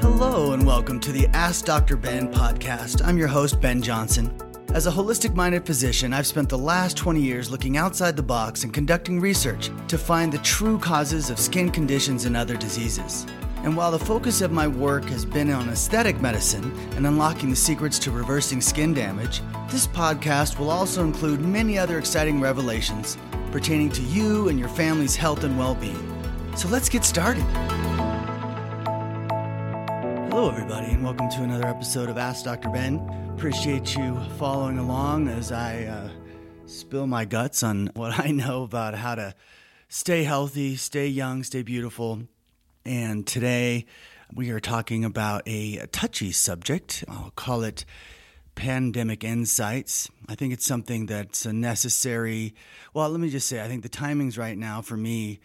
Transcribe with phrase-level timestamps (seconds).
[0.00, 1.96] Hello, and welcome to the Ask Dr.
[1.96, 3.04] Ben podcast.
[3.04, 4.30] I'm your host, Ben Johnson.
[4.74, 8.62] As a holistic minded physician, I've spent the last 20 years looking outside the box
[8.62, 13.26] and conducting research to find the true causes of skin conditions and other diseases.
[13.62, 17.56] And while the focus of my work has been on aesthetic medicine and unlocking the
[17.56, 19.40] secrets to reversing skin damage,
[19.70, 23.16] this podcast will also include many other exciting revelations
[23.50, 26.12] pertaining to you and your family's health and well being.
[26.54, 27.44] So let's get started.
[30.36, 32.68] Hello, everybody, and welcome to another episode of Ask Dr.
[32.68, 32.98] Ben.
[33.34, 36.10] Appreciate you following along as I uh,
[36.66, 39.34] spill my guts on what I know about how to
[39.88, 42.20] stay healthy, stay young, stay beautiful.
[42.84, 43.86] And today
[44.30, 47.02] we are talking about a touchy subject.
[47.08, 47.86] I'll call it
[48.56, 50.10] pandemic insights.
[50.28, 52.54] I think it's something that's a necessary.
[52.92, 55.40] Well, let me just say, I think the timing's right now for me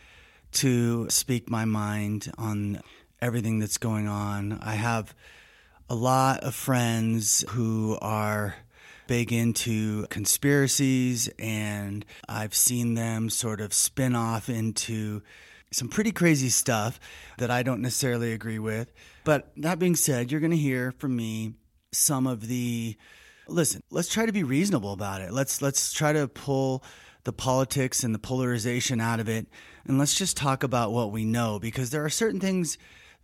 [0.51, 2.81] to speak my mind on
[3.21, 4.59] everything that's going on.
[4.61, 5.13] I have
[5.89, 8.55] a lot of friends who are
[9.07, 15.21] big into conspiracies, and I've seen them sort of spin off into
[15.71, 16.99] some pretty crazy stuff
[17.37, 18.91] that I don't necessarily agree with.
[19.23, 21.53] But that being said, you're going to hear from me
[21.91, 22.97] some of the
[23.47, 25.31] listen, let's try to be reasonable about it.
[25.31, 26.83] Let's let's try to pull
[27.23, 29.47] the politics and the polarization out of it
[29.85, 32.77] and let's just talk about what we know because there are certain things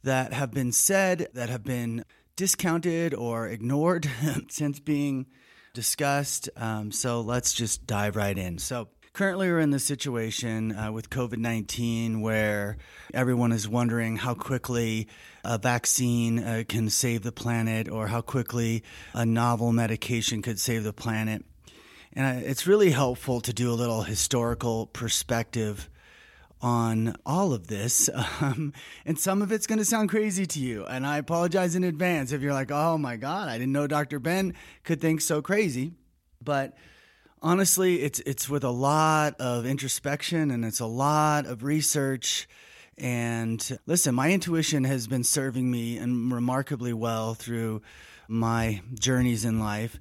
[0.04, 2.04] that have been said that have been
[2.36, 4.10] discounted or ignored
[4.50, 5.26] since being
[5.74, 6.50] discussed.
[6.56, 8.58] Um, so let's just dive right in.
[8.58, 12.78] So, currently, we're in the situation uh, with COVID 19 where
[13.14, 15.08] everyone is wondering how quickly
[15.44, 20.84] a vaccine uh, can save the planet or how quickly a novel medication could save
[20.84, 21.44] the planet.
[22.14, 25.90] And it's really helpful to do a little historical perspective
[26.62, 28.10] on all of this.
[28.40, 28.72] Um,
[29.06, 30.86] and some of it's going to sound crazy to you.
[30.86, 34.20] And I apologize in advance if you're like, oh my God, I didn't know Dr.
[34.20, 35.94] Ben could think so crazy.
[36.44, 36.78] But
[37.42, 42.48] honestly, it's, it's with a lot of introspection and it's a lot of research.
[42.98, 47.82] And listen, my intuition has been serving me and remarkably well through
[48.28, 49.98] my journeys in life.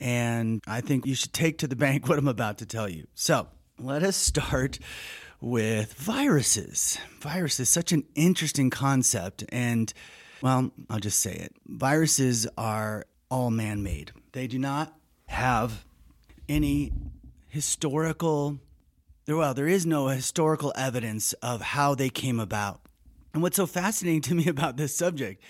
[0.00, 3.06] And I think you should take to the bank what I'm about to tell you.
[3.14, 3.48] So
[3.78, 4.78] let us start
[5.40, 6.98] with viruses.
[7.20, 9.44] Virus is such an interesting concept.
[9.50, 9.92] And,
[10.42, 14.94] well, I'll just say it viruses are all man made, they do not
[15.26, 15.84] have
[16.48, 16.92] any
[17.48, 18.58] historical,
[19.26, 22.80] well, there is no historical evidence of how they came about.
[23.34, 25.42] And what's so fascinating to me about this subject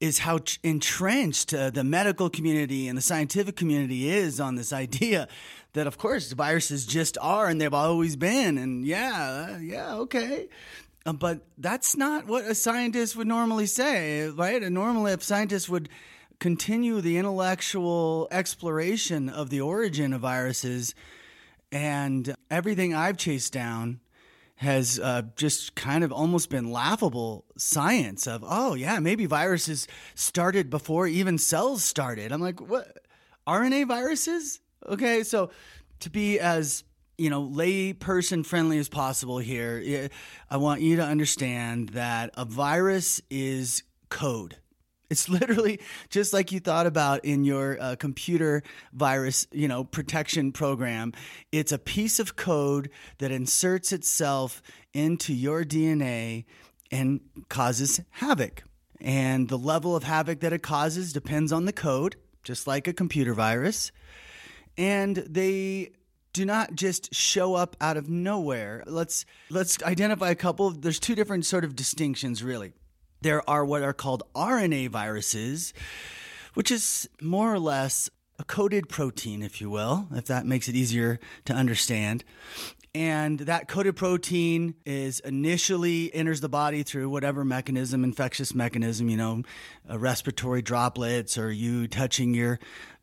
[0.00, 5.28] is how entrenched uh, the medical community and the scientific community is on this idea
[5.72, 8.58] that of course viruses just are and they've always been.
[8.58, 10.48] And yeah uh, yeah okay.
[11.06, 14.62] Uh, but that's not what a scientist would normally say right?
[14.62, 15.88] And normally a scientist would
[16.38, 20.94] continue the intellectual exploration of the origin of viruses
[21.72, 23.98] and everything i've chased down
[24.58, 29.86] has uh, just kind of almost been laughable science of oh yeah maybe viruses
[30.16, 32.32] started before even cells started.
[32.32, 32.98] I'm like what?
[33.46, 35.50] Rna viruses okay so
[36.00, 36.84] to be as
[37.16, 40.08] you know lay person friendly as possible here
[40.50, 44.56] i want you to understand that a virus is code
[45.10, 45.80] it's literally
[46.10, 48.62] just like you thought about in your uh, computer
[48.92, 51.12] virus, you know, protection program.
[51.52, 54.62] It's a piece of code that inserts itself
[54.92, 56.44] into your DNA
[56.90, 58.64] and causes havoc.
[59.00, 62.92] And the level of havoc that it causes depends on the code, just like a
[62.92, 63.92] computer virus.
[64.78, 65.90] And they
[66.32, 68.84] do not just show up out of nowhere.
[68.86, 70.70] Let's let's identify a couple.
[70.70, 72.72] There's two different sort of distinctions really
[73.20, 75.74] there are what are called RNA viruses,
[76.54, 80.76] which is more or less a coded protein, if you will, if that makes it
[80.76, 82.22] easier to understand.
[82.94, 89.16] And that coded protein is initially enters the body through whatever mechanism, infectious mechanism, you
[89.16, 89.42] know,
[89.90, 92.58] uh, respiratory droplets or you touching your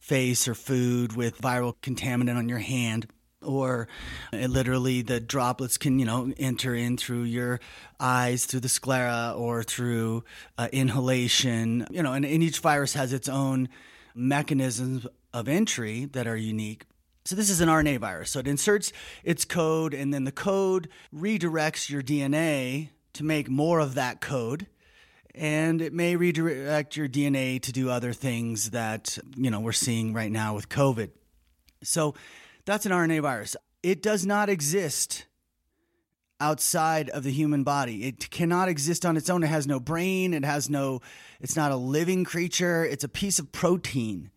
[0.06, 3.08] face or food with viral contaminant on your hand
[3.42, 3.88] or
[4.32, 7.60] literally the droplets can you know enter in through your
[8.00, 10.24] eyes through the sclera or through
[10.60, 13.68] uh, inhalation you know and, and each virus has its own
[14.14, 16.86] mechanisms of entry that are unique
[17.24, 18.30] so this is an RNA virus.
[18.30, 18.94] So it inserts
[19.24, 24.68] its code and then the code redirects your DNA to make more of that code.
[25.38, 30.14] And it may redirect your DNA to do other things that, you know, we're seeing
[30.14, 31.10] right now with COVID.
[31.84, 32.16] So
[32.64, 33.58] that's an RNA virus.
[33.84, 35.26] It does not exist
[36.40, 38.06] outside of the human body.
[38.06, 39.44] It cannot exist on its own.
[39.44, 40.34] It has no brain.
[40.34, 41.02] It has no,
[41.42, 42.86] it's not a living creature.
[42.86, 44.32] It's a piece of protein.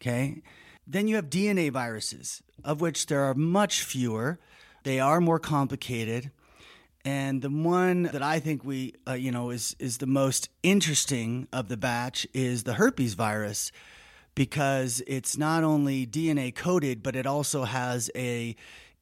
[0.00, 0.42] Okay.
[0.86, 4.40] Then you have DNA viruses, of which there are much fewer.
[4.82, 6.32] They are more complicated.
[7.04, 11.48] And the one that I think we, uh, you know, is is the most interesting
[11.52, 13.72] of the batch is the herpes virus,
[14.34, 18.54] because it's not only DNA coded, but it also has a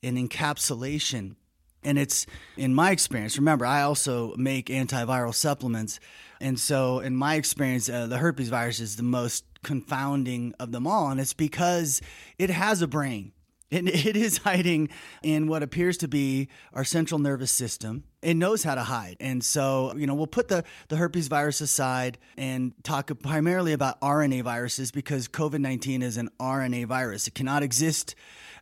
[0.02, 1.37] an encapsulation.
[1.82, 2.26] And it's
[2.56, 3.38] in my experience.
[3.38, 6.00] Remember, I also make antiviral supplements,
[6.41, 10.87] and so in my experience, uh, the herpes virus is the most confounding of them
[10.87, 12.00] all, and it's because
[12.38, 13.32] it has a brain
[13.70, 14.88] it, it is hiding
[15.22, 18.05] in what appears to be our central nervous system.
[18.22, 19.17] It knows how to hide.
[19.20, 24.00] And so, you know, we'll put the, the herpes virus aside and talk primarily about
[24.00, 27.26] RNA viruses because COVID 19 is an RNA virus.
[27.26, 28.14] It cannot exist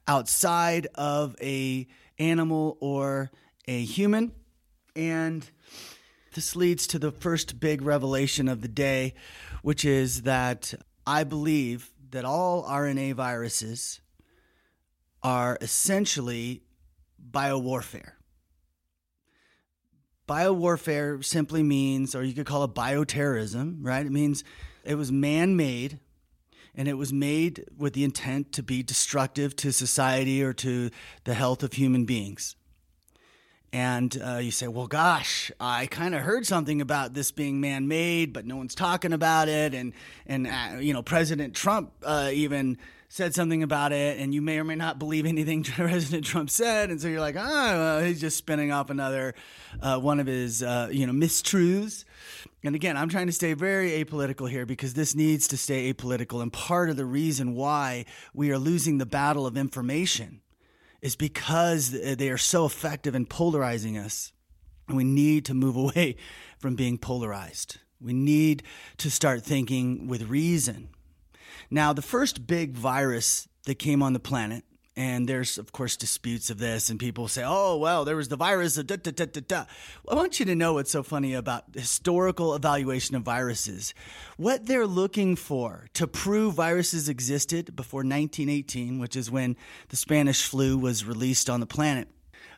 [0.07, 1.87] outside of a
[2.19, 3.31] animal or
[3.67, 4.33] a human.
[4.97, 5.49] And
[6.35, 9.15] this leads to the first big revelation of the day,
[9.63, 10.75] which is that
[11.07, 14.01] I believe that all RNA viruses
[15.23, 16.63] are essentially
[17.31, 18.13] biowarfare.
[20.29, 24.05] Biowarfare simply means, or you could call it bioterrorism, right?
[24.05, 24.45] It means
[24.85, 26.01] it was man made
[26.75, 30.91] and it was made with the intent to be destructive to society or to
[31.25, 32.57] the health of human beings.
[33.73, 37.87] And uh, you say, well, gosh, I kind of heard something about this being man
[37.87, 39.75] made, but no one's talking about it.
[39.75, 39.93] And,
[40.27, 44.59] and uh, you know, President Trump uh, even said something about it, and you may
[44.59, 48.21] or may not believe anything President Trump said, and so you're like, oh, well, he's
[48.21, 49.35] just spinning off another
[49.81, 52.05] uh, one of his uh, you know mistruths.
[52.63, 56.43] And again, I'm trying to stay very apolitical here because this needs to stay apolitical,
[56.43, 60.43] and part of the reason why we are losing the battle of information
[61.01, 64.33] is because they are so effective in polarizing us,
[64.87, 66.17] and we need to move away
[66.59, 67.79] from being polarized.
[68.01, 68.63] We need
[68.99, 70.91] to start thinking with reason
[71.71, 74.65] now, the first big virus that came on the planet,
[74.97, 78.37] and there's, of course, disputes of this, and people say, oh, well, there was the
[78.37, 79.65] virus of da da da da da.
[80.11, 83.95] I want you to know what's so funny about historical evaluation of viruses.
[84.37, 89.57] What they're looking for to prove viruses existed before 1918, which is when
[89.91, 92.09] the Spanish flu was released on the planet,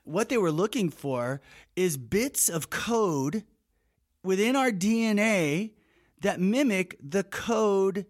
[0.05, 1.43] what they were looking for
[1.77, 3.45] is bits of code
[4.23, 5.73] within our DNA
[6.23, 8.07] that mimic the code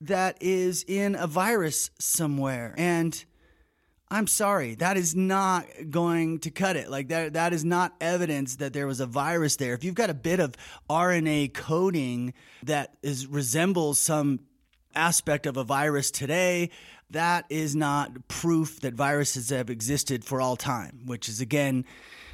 [0.00, 2.74] that is in a virus somewhere.
[2.78, 3.22] And
[4.10, 6.90] I'm sorry, that is not going to cut it.
[6.90, 9.72] Like that that is not evidence that there was a virus there.
[9.74, 10.56] If you've got a bit of
[10.88, 14.40] RNA coding that is resembles some
[14.94, 16.70] aspect of a virus today,
[17.10, 21.84] that is not proof that viruses have existed for all time, which is again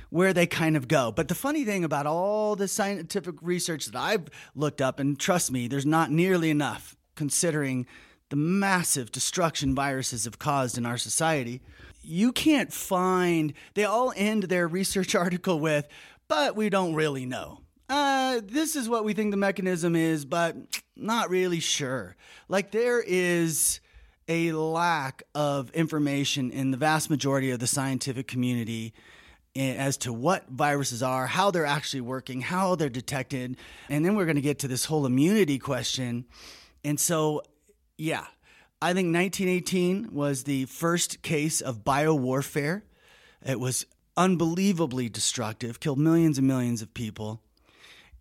[0.09, 1.13] where they kind of go.
[1.13, 5.51] But the funny thing about all the scientific research that I've looked up, and trust
[5.51, 7.87] me, there's not nearly enough considering
[8.29, 11.61] the massive destruction viruses have caused in our society.
[12.03, 15.87] You can't find, they all end their research article with,
[16.29, 17.61] but we don't really know.
[17.89, 20.57] Uh, this is what we think the mechanism is, but
[20.97, 22.17] not really sure.
[22.49, 23.81] Like there is
[24.29, 28.93] a lack of information in the vast majority of the scientific community
[29.55, 33.57] as to what viruses are, how they're actually working, how they're detected.
[33.89, 36.27] And then we're going to get to this whole immunity question
[36.85, 37.43] and so,
[37.99, 38.27] yeah,
[38.81, 42.83] I think 1918 was the first case of biowarfare.
[43.45, 47.41] It was unbelievably destructive, killed millions and millions of people.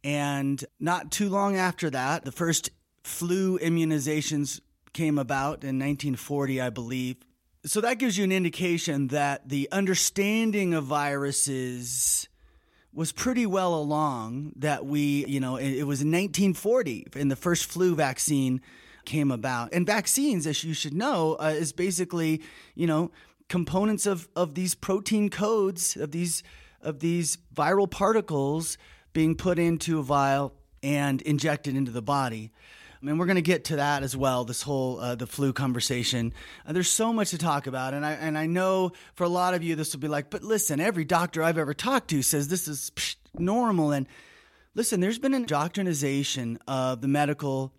[0.04, 2.70] And not too long after that, the first
[3.04, 4.62] flu immunizations
[4.94, 7.18] came about in 1940, I believe.
[7.66, 12.30] So that gives you an indication that the understanding of viruses
[12.96, 17.66] was pretty well along that we, you know, it, was in 1940 and the first
[17.66, 18.62] flu vaccine
[19.04, 19.74] came about.
[19.74, 22.42] And vaccines, as you should know, uh, is basically,
[22.74, 23.12] you know,
[23.50, 26.42] components of, of these protein codes of these
[26.82, 28.78] of these viral particles
[29.12, 32.52] being put into a vial and injected into the body.
[33.06, 34.46] I mean, we're going to get to that as well.
[34.46, 36.34] This whole uh, the flu conversation.
[36.66, 39.54] Uh, there's so much to talk about, and I and I know for a lot
[39.54, 42.48] of you this will be like, but listen, every doctor I've ever talked to says
[42.48, 43.92] this is psh, normal.
[43.92, 44.08] And
[44.74, 47.76] listen, there's been an indoctrination of the medical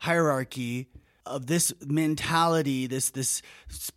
[0.00, 0.88] hierarchy
[1.24, 3.42] of this mentality, this this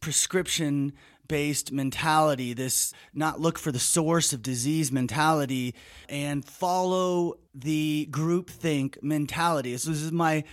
[0.02, 0.94] prescription
[1.29, 5.74] based mentality, this not look for the source of disease mentality,
[6.09, 9.77] and follow the groupthink mentality.
[9.77, 10.43] So this is my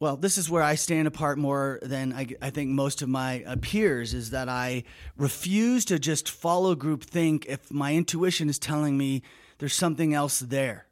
[0.00, 3.42] well, this is where I stand apart more than I, I think most of my
[3.42, 4.84] uh, peers is that I
[5.16, 9.22] refuse to just follow group think if my intuition is telling me
[9.58, 10.86] there's something else there.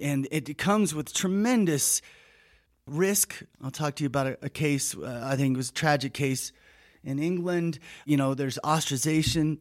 [0.00, 2.00] And it comes with tremendous
[2.86, 3.42] risk.
[3.62, 6.14] I'll talk to you about a, a case, uh, I think it was a tragic
[6.14, 6.50] case
[7.06, 7.78] in England.
[8.04, 9.58] You know, there's ostracization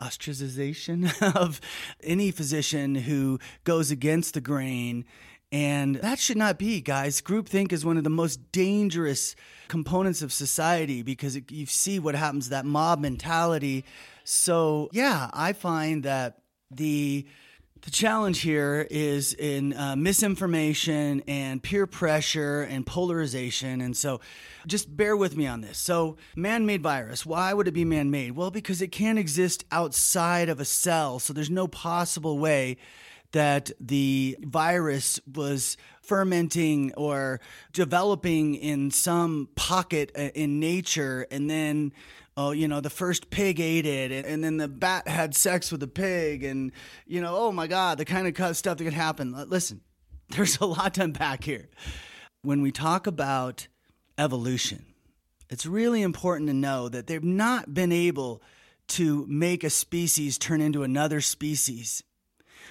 [0.00, 1.58] ostracization of
[2.02, 5.06] any physician who goes against the grain
[5.52, 7.20] and that should not be, guys.
[7.20, 9.36] Groupthink is one of the most dangerous
[9.68, 13.84] components of society because it, you see what happens, that mob mentality.
[14.24, 16.38] So, yeah, I find that
[16.70, 17.26] the
[17.86, 23.80] the challenge here is in uh, misinformation and peer pressure and polarization.
[23.80, 24.20] And so
[24.66, 25.78] just bear with me on this.
[25.78, 28.32] So, man made virus, why would it be man made?
[28.32, 31.20] Well, because it can't exist outside of a cell.
[31.20, 32.76] So, there's no possible way
[33.30, 37.40] that the virus was fermenting or
[37.72, 41.92] developing in some pocket uh, in nature and then
[42.36, 45.80] oh you know the first pig ate it and, then the bat had sex with
[45.80, 46.72] the pig and
[47.06, 49.32] you know oh my god the kind of stuff that could happen.
[49.48, 49.80] Listen
[50.30, 51.68] there's a lot to unpack here.
[52.42, 53.68] When we talk about
[54.18, 54.86] evolution
[55.48, 58.42] it's really important to know that they've not been able
[58.88, 62.02] to make a species turn into another species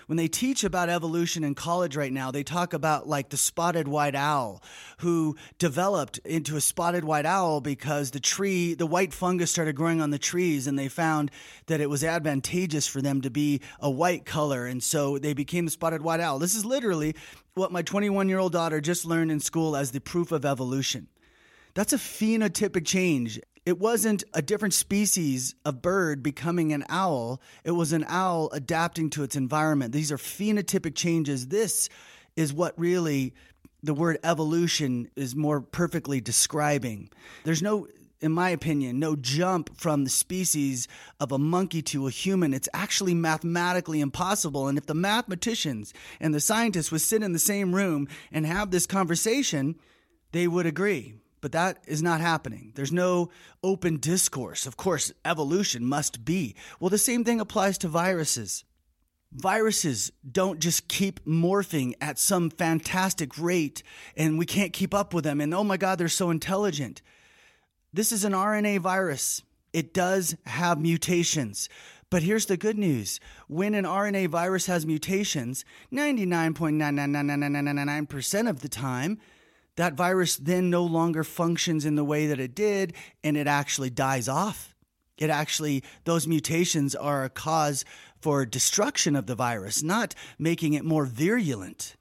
[0.08, 3.88] when they teach about evolution in college right now, they talk about like the spotted
[3.88, 4.62] white owl
[5.00, 10.02] who developed into a spotted white owl because the tree, the white fungus started growing
[10.02, 11.32] on the trees and they found
[11.68, 14.66] that it was advantageous for them to be a white color.
[14.66, 16.40] And so they became the spotted white owl.
[16.40, 17.16] This is literally
[17.56, 21.08] what my 21 year old daughter just learned in school as the proof of evolution.
[21.74, 23.40] That's a phenotypic change.
[23.66, 27.42] It wasn't a different species of bird becoming an owl.
[27.64, 29.92] It was an owl adapting to its environment.
[29.92, 31.48] These are phenotypic changes.
[31.48, 31.90] This
[32.36, 33.34] is what really
[33.82, 37.10] the word evolution is more perfectly describing.
[37.44, 37.88] There's no
[38.22, 40.88] in my opinion, no jump from the species
[41.20, 42.54] of a monkey to a human.
[42.54, 44.68] It's actually mathematically impossible.
[44.68, 48.72] And if the mathematicians and the scientists would sit in the same room and have
[48.72, 49.76] this conversation,
[50.32, 51.16] they would agree.
[51.42, 52.72] But that is not happening.
[52.76, 53.30] There's no
[53.62, 54.66] open discourse.
[54.66, 56.56] Of course, evolution must be.
[56.80, 58.64] Well, the same thing applies to viruses.
[59.32, 63.84] Viruses don't just keep morphing at some fantastic rate
[64.16, 65.42] and we can't keep up with them.
[65.42, 67.02] And oh my God, they're so intelligent.
[67.94, 69.44] This is an RNA virus.
[69.74, 71.70] It does have mutations.
[72.10, 73.20] But here's the good news.
[73.48, 79.20] When an RNA virus has mutations, 99.9999999% of the time,
[79.76, 83.90] that virus then no longer functions in the way that it did and it actually
[83.90, 84.76] dies off.
[85.18, 87.86] It actually, those mutations are a cause
[88.20, 91.96] for destruction of the virus, not making it more virulent.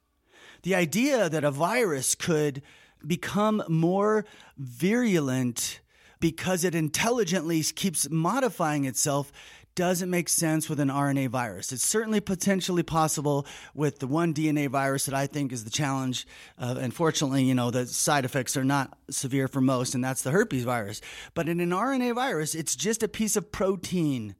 [0.63, 2.61] The idea that a virus could
[3.05, 4.25] become more
[4.57, 5.79] virulent
[6.19, 9.31] because it intelligently keeps modifying itself
[9.75, 11.71] doesn't make sense with an RNA virus.
[11.71, 16.25] It's certainly potentially possible with the one DNA virus that I think is the challenge.
[16.57, 20.31] Uh, unfortunately, you know, the side effects are not severe for most, and that's the
[20.31, 21.01] herpes virus.
[21.33, 24.35] But in an RNA virus, it's just a piece of protein.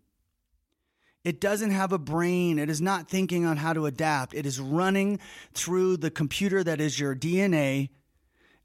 [1.26, 2.58] It doesn't have a brain.
[2.58, 4.34] It is not thinking on how to adapt.
[4.34, 5.20] It is running
[5.54, 7.90] through the computer that is your DNA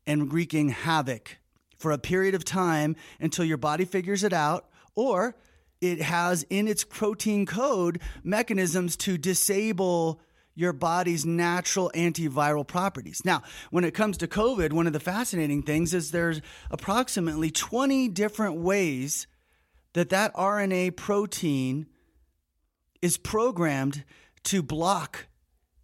[0.07, 1.39] and wreaking havoc
[1.79, 5.35] for a period of time until your body figures it out or
[5.81, 10.21] it has in its protein code mechanisms to disable
[10.55, 13.23] your body's natural antiviral properties.
[13.25, 18.09] Now, when it comes to COVID, one of the fascinating things is there's approximately 20
[18.09, 19.27] different ways
[19.95, 21.87] that that RNA protein
[23.01, 24.05] is programmed
[24.45, 25.29] to block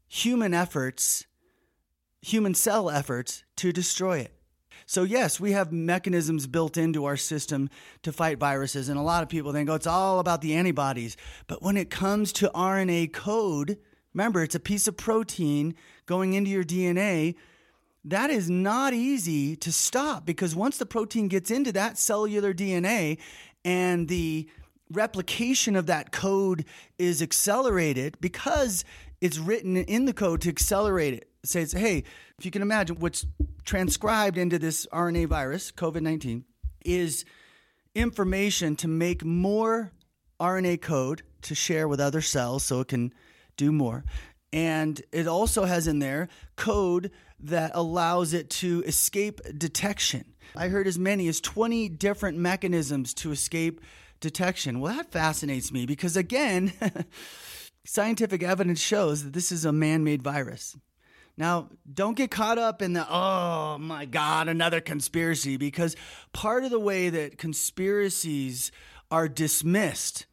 [0.09, 1.27] human efforts,
[2.21, 4.36] human cell efforts to destroy it.
[4.89, 7.69] So, yes, we have mechanisms built into our system
[8.03, 8.89] to fight viruses.
[8.89, 11.17] And a lot of people think, oh, it's all about the antibodies.
[11.49, 13.79] But when it comes to RNA code,
[14.15, 15.75] remember, it's a piece of protein
[16.07, 17.35] going into your DNA.
[18.05, 23.19] That is not easy to stop because once the protein gets into that cellular DNA
[23.65, 24.49] and the
[24.93, 26.65] replication of that code
[26.97, 28.85] is accelerated because
[29.21, 31.29] it's written in the code to accelerate it.
[31.49, 32.05] Says, hey,
[32.39, 33.27] if you can imagine what's
[33.65, 36.45] transcribed into this RNA virus, COVID 19,
[36.85, 37.25] is
[37.95, 39.93] information to make more
[40.41, 43.13] RNA code to share with other cells so it can
[43.57, 44.05] do more.
[44.53, 47.11] And it also has in there code
[47.41, 50.25] that allows it to escape detection.
[50.55, 53.81] I heard as many as 20 different mechanisms to escape
[54.21, 54.81] detection.
[54.81, 56.73] Well, that fascinates me because, again,
[57.85, 60.77] scientific evidence shows that this is a man made virus.
[61.39, 65.95] Now, don't get caught up in the, oh my God, another conspiracy, because
[66.33, 68.73] part of the way that conspiracies
[69.11, 70.27] are dismissed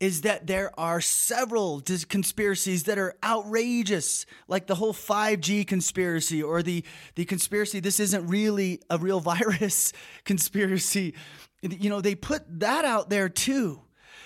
[0.00, 6.60] is that there are several conspiracies that are outrageous, like the whole 5G conspiracy or
[6.60, 6.84] the,
[7.14, 9.92] the conspiracy this isn't really a real virus
[10.24, 11.14] conspiracy.
[11.62, 13.82] You know, they put that out there too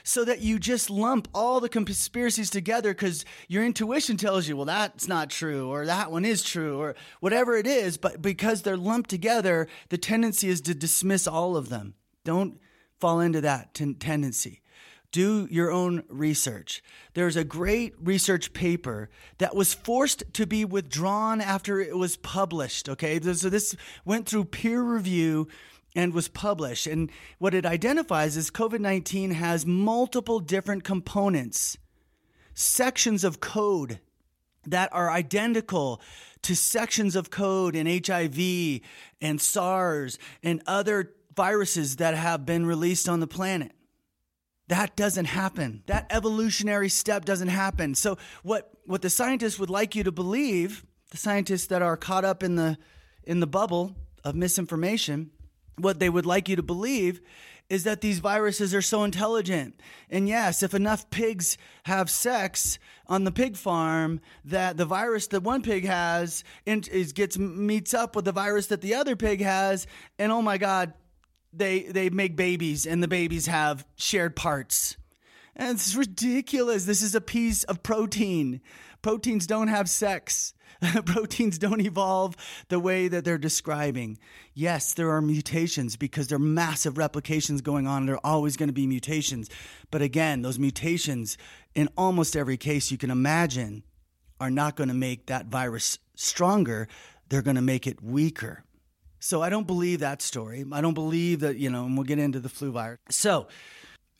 [0.07, 4.65] so that you just lump all the conspiracies together because your intuition tells you, well,
[4.65, 7.97] that's not true, or that one is true, or whatever it is.
[7.97, 11.95] But because they're lumped together, the tendency is to dismiss all of them.
[12.25, 12.61] Don't
[13.01, 14.63] fall into that t- tendency.
[15.11, 16.85] Do your own research.
[17.15, 22.89] There's a great research paper that was forced to be withdrawn after it was published.
[22.89, 23.19] Okay.
[23.21, 25.49] So this went through peer review
[25.97, 26.87] and was published.
[26.87, 31.79] And what it identifies is COVID 19 has multiple different components,
[32.55, 33.99] sections of code
[34.67, 36.01] that are identical
[36.43, 38.81] to sections of code in HIV
[39.21, 43.73] and SARS and other viruses that have been released on the planet.
[44.69, 45.83] That doesn't happen.
[45.87, 47.95] That evolutionary step doesn't happen.
[47.95, 52.25] So what, what the scientists would like you to believe, the scientists that are caught
[52.25, 52.77] up in the,
[53.23, 55.31] in the bubble of misinformation,
[55.79, 57.21] what they would like you to believe
[57.69, 59.81] is that these viruses are so intelligent.
[60.09, 62.79] And yes, if enough pigs have sex
[63.09, 68.15] on the pig farm, that the virus that one pig has is gets meets up
[68.15, 69.87] with the virus that the other pig has,
[70.19, 70.95] and oh my God,
[71.53, 74.97] they they make babies, and the babies have shared parts.
[75.57, 76.85] And it's ridiculous.
[76.85, 78.61] This is a piece of protein.
[79.03, 80.53] Proteins don't have sex.
[81.05, 82.37] proteins don't evolve
[82.69, 84.19] the way that they're describing.
[84.55, 88.07] Yes, there are mutations because there are massive replications going on.
[88.07, 89.51] There are always going to be mutations.
[89.91, 91.39] But again, those mutations,
[91.75, 93.83] in almost every case you can imagine,
[94.41, 96.89] are not going to make that virus stronger.
[97.29, 98.65] They're going to make it weaker.
[99.19, 100.65] So I don't believe that story.
[100.73, 103.01] I don't believe that, you know, and we'll get into the flu virus.
[103.11, 103.49] So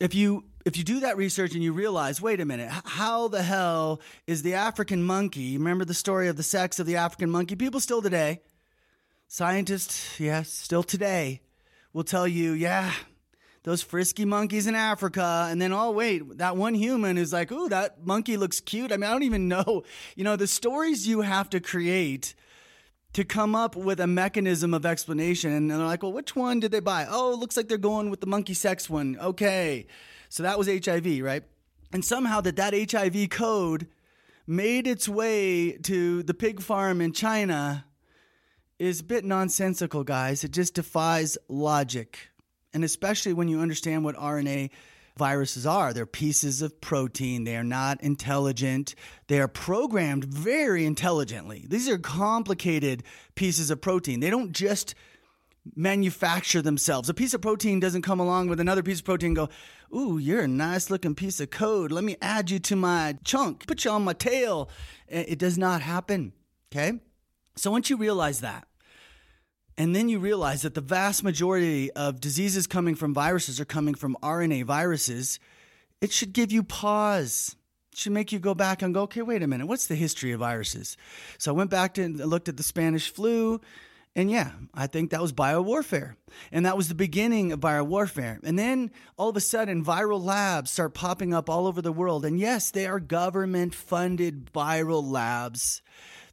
[0.01, 3.43] if you if you do that research and you realize, wait a minute, how the
[3.43, 5.57] hell is the African monkey?
[5.57, 7.55] Remember the story of the sex of the African monkey?
[7.55, 8.41] People still today,
[9.29, 11.41] scientists, yes, still today,
[11.93, 12.93] will tell you, yeah,
[13.63, 15.47] those frisky monkeys in Africa.
[15.49, 18.91] And then, oh, wait, that one human is like, ooh, that monkey looks cute.
[18.91, 19.85] I mean, I don't even know.
[20.17, 22.35] You know, the stories you have to create
[23.13, 25.53] to come up with a mechanism of explanation.
[25.53, 27.07] And they're like, well, which one did they buy?
[27.09, 29.17] Oh, it looks like they're going with the monkey sex one.
[29.21, 29.87] Okay.
[30.29, 31.43] So that was HIV, right?
[31.93, 33.87] And somehow that that HIV code
[34.47, 37.85] made its way to the pig farm in China
[38.79, 40.45] is a bit nonsensical, guys.
[40.45, 42.29] It just defies logic.
[42.75, 44.71] And especially when you understand what RNA
[45.17, 45.93] viruses are.
[45.93, 47.45] They're pieces of protein.
[47.45, 48.95] They are not intelligent.
[49.29, 51.65] They are programmed very intelligently.
[51.67, 53.03] These are complicated
[53.35, 54.21] pieces of protein.
[54.21, 54.95] They don't just
[55.75, 57.09] manufacture themselves.
[57.09, 59.49] A piece of protein doesn't come along with another piece of protein go,
[59.95, 61.93] Ooh, you're a nice looking piece of code.
[61.93, 64.69] Let me add you to my chunk, put you on my tail.
[65.09, 66.33] Eh, it does not happen.
[66.73, 66.99] Okay.
[67.57, 68.67] So once you realize that,
[69.79, 73.95] and then you realize that the vast majority of diseases coming from viruses are coming
[73.95, 75.39] from RNA viruses,
[76.01, 77.57] it should give you pause.
[77.95, 80.41] Should make you go back and go, okay, wait a minute, what's the history of
[80.41, 80.97] viruses?
[81.39, 83.61] So I went back to looked at the Spanish flu
[84.17, 86.17] and yeah, I think that was biowarfare.
[86.51, 88.43] And that was the beginning of biowarfare.
[88.43, 92.25] And then all of a sudden, viral labs start popping up all over the world.
[92.25, 95.83] And yes, they are government funded viral labs.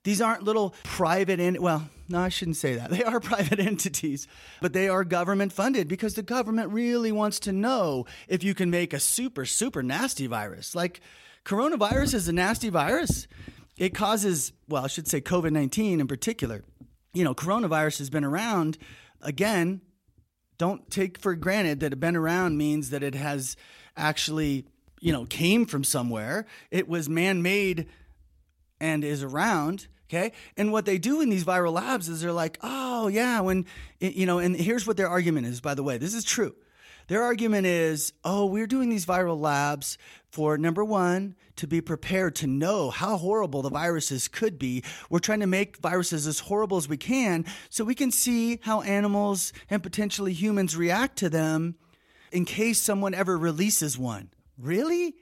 [0.06, 2.90] These aren't little private, in, well, no, I shouldn't say that.
[2.94, 4.30] They are private entities,
[4.62, 8.70] but they are government funded because the government really wants to know if you can
[8.70, 10.74] make a super, super nasty virus.
[10.74, 11.02] Like
[11.44, 13.28] coronavirus is a nasty virus.
[13.78, 16.64] It causes, well, I should say COVID 19 in particular
[17.14, 18.78] you know, coronavirus has been around.
[19.22, 19.82] Again,
[20.58, 23.56] don't take for granted that it been around means that it has
[23.96, 24.66] actually,
[25.00, 26.46] you know, came from somewhere.
[26.72, 27.88] It was man made
[28.80, 29.88] and is around.
[30.10, 30.32] Okay.
[30.58, 33.66] And what they do in these viral labs is they're like, oh, yeah, when,
[34.00, 36.56] you know, and here's what their argument is, by the way, this is true.
[37.08, 39.98] Their argument is, oh, we're doing these viral labs
[40.34, 44.84] for number one, to be prepared to know how horrible the viruses could be.
[45.10, 48.82] We're trying to make viruses as horrible as we can so we can see how
[48.82, 51.76] animals and potentially humans react to them
[52.32, 54.30] in case someone ever releases one.
[54.58, 55.14] Really?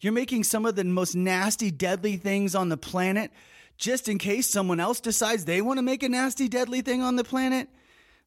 [0.00, 3.30] You're making some of the most nasty, deadly things on the planet
[3.76, 7.14] just in case someone else decides they want to make a nasty, deadly thing on
[7.14, 7.68] the planet?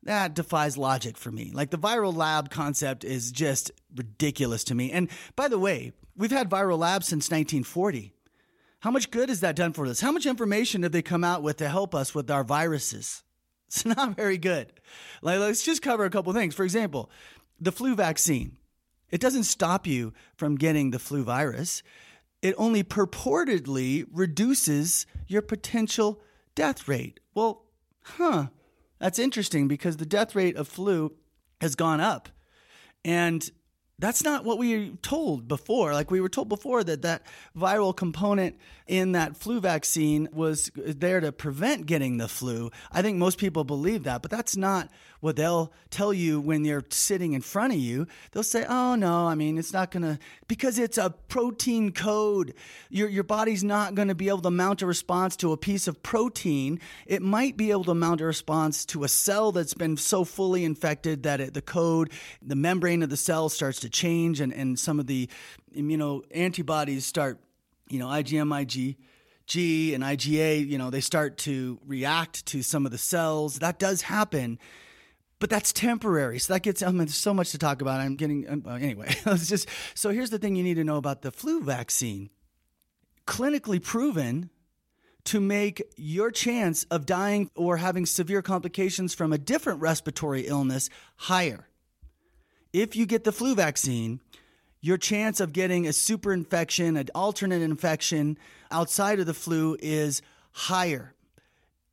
[0.03, 1.51] That defies logic for me.
[1.53, 4.91] Like the viral lab concept is just ridiculous to me.
[4.91, 8.13] And by the way, we've had viral labs since 1940.
[8.79, 10.01] How much good has that done for us?
[10.01, 13.23] How much information did they come out with to help us with our viruses?
[13.71, 14.73] It's not very good.
[15.21, 16.53] Like, let's just cover a couple things.
[16.53, 17.09] For example,
[17.57, 18.57] the flu vaccine.
[19.11, 21.81] It doesn't stop you from getting the flu virus.
[22.41, 26.21] It only purportedly reduces your potential
[26.53, 27.21] death rate.
[27.33, 27.63] Well,
[28.03, 28.47] huh.
[29.01, 31.13] That's interesting because the death rate of flu
[31.59, 32.29] has gone up.
[33.03, 33.49] And
[33.97, 35.93] that's not what we were told before.
[35.93, 37.23] Like we were told before that that
[37.57, 42.69] viral component in that flu vaccine was there to prevent getting the flu.
[42.91, 44.89] I think most people believe that, but that's not
[45.21, 48.07] what they'll tell you when they're sitting in front of you.
[48.31, 52.53] They'll say, "Oh no, I mean, it's not going to because it's a protein code.
[52.89, 55.87] Your your body's not going to be able to mount a response to a piece
[55.87, 56.79] of protein.
[57.05, 60.65] It might be able to mount a response to a cell that's been so fully
[60.65, 64.77] infected that it, the code, the membrane of the cell starts to change and, and
[64.77, 65.29] some of the
[65.75, 67.39] immuno antibodies start,
[67.89, 68.97] you know, IgM, IG,
[69.51, 73.59] G and IgA, you know, they start to react to some of the cells.
[73.59, 74.59] That does happen,
[75.41, 76.39] but that's temporary.
[76.39, 77.99] So that gets, I mean, there's so much to talk about.
[77.99, 80.95] I'm getting, um, uh, anyway, it's just, so here's the thing you need to know
[80.95, 82.29] about the flu vaccine.
[83.27, 84.49] Clinically proven
[85.25, 90.89] to make your chance of dying or having severe complications from a different respiratory illness
[91.17, 91.67] higher
[92.73, 94.21] if you get the flu vaccine,
[94.81, 98.37] your chance of getting a super infection, an alternate infection
[98.71, 101.13] outside of the flu is higher.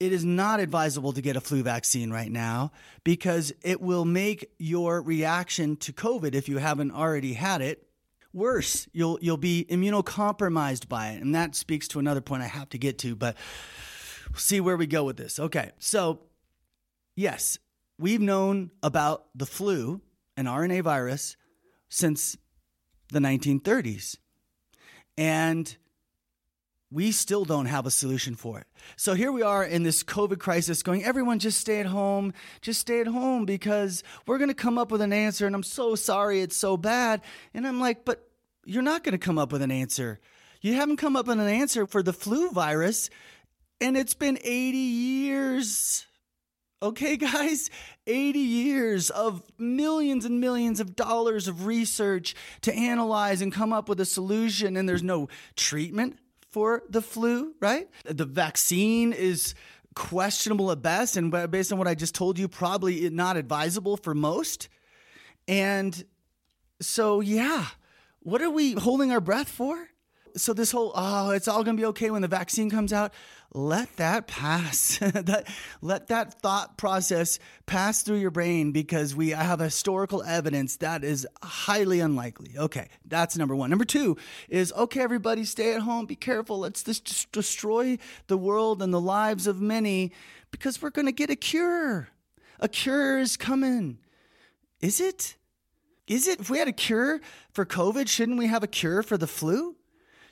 [0.00, 2.70] It is not advisable to get a flu vaccine right now
[3.02, 7.88] because it will make your reaction to COVID, if you haven't already had it,
[8.32, 8.86] worse.
[8.92, 11.22] You'll, you'll be immunocompromised by it.
[11.22, 13.36] And that speaks to another point I have to get to, but
[14.30, 15.40] we'll see where we go with this.
[15.40, 15.72] Okay.
[15.78, 16.20] So,
[17.16, 17.58] yes,
[17.98, 20.00] we've known about the flu
[20.38, 21.36] an RNA virus
[21.88, 22.36] since
[23.10, 24.16] the 1930s.
[25.18, 25.76] And
[26.90, 28.66] we still don't have a solution for it.
[28.96, 32.80] So here we are in this COVID crisis going, everyone just stay at home, just
[32.80, 35.46] stay at home because we're going to come up with an answer.
[35.46, 37.20] And I'm so sorry it's so bad.
[37.52, 38.26] And I'm like, but
[38.64, 40.18] you're not going to come up with an answer.
[40.62, 43.10] You haven't come up with an answer for the flu virus.
[43.80, 46.06] And it's been 80 years.
[46.80, 47.70] Okay, guys,
[48.06, 53.88] 80 years of millions and millions of dollars of research to analyze and come up
[53.88, 56.18] with a solution, and there's no treatment
[56.50, 57.88] for the flu, right?
[58.04, 59.54] The vaccine is
[59.94, 64.14] questionable at best, and based on what I just told you, probably not advisable for
[64.14, 64.68] most.
[65.46, 66.04] And
[66.80, 67.66] so, yeah,
[68.20, 69.88] what are we holding our breath for?
[70.38, 73.12] So, this whole, oh, it's all going to be okay when the vaccine comes out
[73.54, 74.98] let that pass.
[75.00, 75.46] that,
[75.80, 81.26] let that thought process pass through your brain because we have historical evidence that is
[81.42, 82.52] highly unlikely.
[82.56, 83.70] Okay, that's number one.
[83.70, 84.16] Number two
[84.48, 86.58] is okay, everybody, stay at home, be careful.
[86.58, 90.12] Let's just destroy the world and the lives of many
[90.50, 92.08] because we're going to get a cure.
[92.60, 93.98] A cure is coming.
[94.80, 95.36] Is it?
[96.06, 96.40] Is it?
[96.40, 97.20] If we had a cure
[97.52, 99.76] for COVID, shouldn't we have a cure for the flu?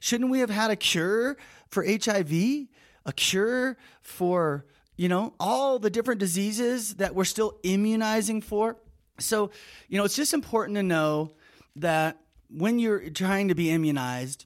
[0.00, 1.36] Shouldn't we have had a cure
[1.68, 2.68] for HIV?
[3.06, 8.76] a cure for, you know, all the different diseases that we're still immunizing for.
[9.18, 9.50] So,
[9.88, 11.32] you know, it's just important to know
[11.76, 14.44] that when you're trying to be immunized,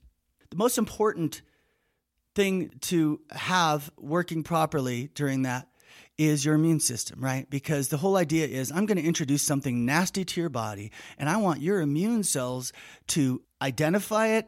[0.51, 1.43] the most important
[2.35, 5.67] thing to have working properly during that
[6.19, 7.49] is your immune system, right?
[7.49, 11.31] Because the whole idea is I'm going to introduce something nasty to your body, and
[11.31, 12.75] I want your immune cells
[13.09, 14.47] to identify it,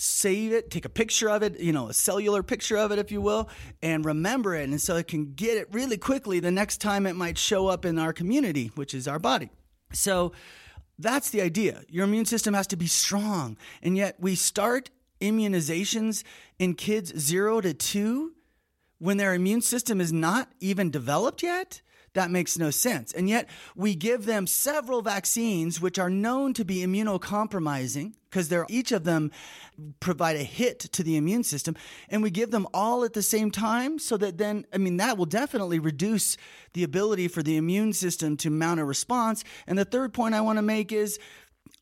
[0.00, 3.12] save it, take a picture of it, you know, a cellular picture of it, if
[3.12, 3.50] you will,
[3.82, 4.66] and remember it.
[4.68, 7.84] And so it can get it really quickly the next time it might show up
[7.84, 9.50] in our community, which is our body.
[9.92, 10.32] So
[10.98, 11.82] that's the idea.
[11.88, 13.58] Your immune system has to be strong.
[13.82, 14.88] And yet we start
[15.20, 16.24] immunizations
[16.58, 18.32] in kids zero to two
[18.98, 21.82] when their immune system is not even developed yet.
[22.14, 23.12] That makes no sense.
[23.12, 28.66] And yet we give them several vaccines which are known to be immunocompromising because they're
[28.68, 29.30] each of them
[30.00, 31.76] provide a hit to the immune system
[32.08, 35.18] and we give them all at the same time so that then I mean that
[35.18, 36.36] will definitely reduce
[36.72, 39.44] the ability for the immune system to mount a response.
[39.66, 41.18] And the third point I want to make is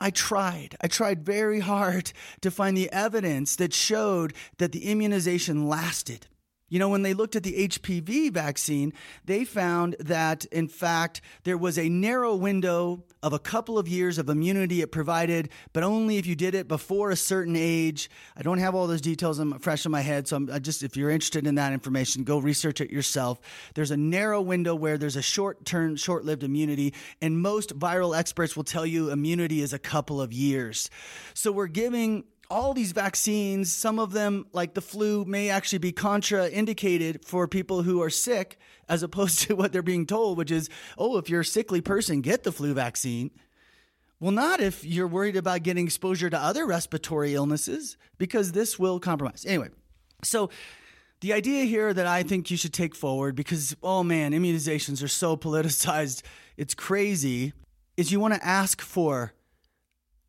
[0.00, 0.76] I tried.
[0.80, 2.12] I tried very hard
[2.42, 6.26] to find the evidence that showed that the immunization lasted.
[6.68, 8.92] You know, when they looked at the HPV vaccine,
[9.24, 14.18] they found that, in fact, there was a narrow window of a couple of years
[14.18, 18.10] of immunity it provided, but only if you did it before a certain age.
[18.36, 21.10] I don't have all those details fresh in my head, so I'm just if you're
[21.10, 23.40] interested in that information, go research it yourself.
[23.74, 28.64] There's a narrow window where there's a short-term, short-lived immunity, and most viral experts will
[28.64, 30.90] tell you immunity is a couple of years.
[31.34, 35.92] So we're giving all these vaccines, some of them, like the flu, may actually be
[35.92, 38.58] contraindicated for people who are sick,
[38.88, 42.20] as opposed to what they're being told, which is, oh, if you're a sickly person,
[42.20, 43.30] get the flu vaccine.
[44.20, 48.98] Well, not if you're worried about getting exposure to other respiratory illnesses, because this will
[48.98, 49.44] compromise.
[49.46, 49.68] Anyway,
[50.24, 50.50] so
[51.20, 55.08] the idea here that I think you should take forward, because, oh man, immunizations are
[55.08, 56.22] so politicized,
[56.56, 57.52] it's crazy,
[57.96, 59.34] is you want to ask for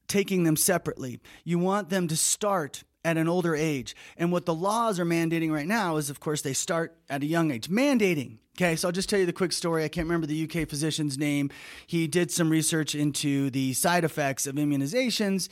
[0.10, 1.20] taking them separately.
[1.46, 3.96] You want them to start at an older age.
[4.18, 7.26] And what the laws are mandating right now is, of course, they start at a
[7.26, 7.70] young age.
[7.70, 8.40] Mandating.
[8.58, 9.86] Okay, so I'll just tell you the quick story.
[9.86, 11.50] I can't remember the UK physician's name.
[11.88, 15.48] He did some research into the side effects of immunizations.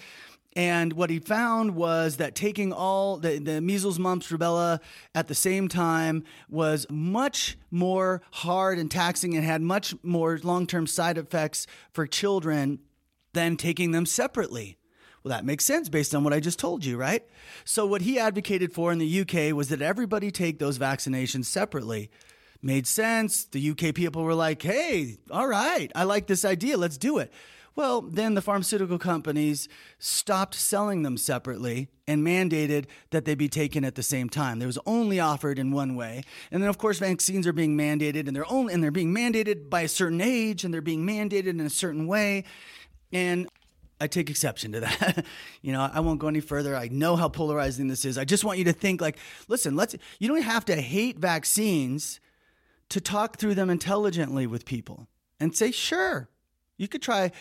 [0.57, 4.79] And what he found was that taking all the, the, measles, mumps, rubella
[5.13, 10.65] at the same time was much more hard and taxing and had much more long
[10.65, 12.79] term side effects for children
[13.37, 14.77] than taking them separately.
[15.23, 17.23] Well, that makes sense based on what I just told you, right?
[17.65, 22.09] So, what he advocated for in the UK was that everybody take those vaccinations separately.
[22.63, 23.45] Made sense.
[23.45, 27.31] The UK people were like, hey, all right, I like this idea, let's do it.
[27.77, 29.69] Well, then the pharmaceutical companies
[29.99, 34.57] stopped selling them separately and mandated that they be taken at the same time.
[34.57, 36.23] They was only offered in one way.
[36.49, 39.69] And then of course vaccines are being mandated and they're only and they're being mandated
[39.69, 42.45] by a certain age and they're being mandated in a certain way.
[43.11, 43.47] And
[43.99, 45.25] I take exception to that.
[45.61, 46.75] you know, I won't go any further.
[46.75, 48.17] I know how polarizing this is.
[48.17, 49.17] I just want you to think like,
[49.47, 52.19] listen, let's you don't have to hate vaccines
[52.89, 55.07] to talk through them intelligently with people
[55.39, 56.29] and say, "Sure,
[56.77, 57.31] you could try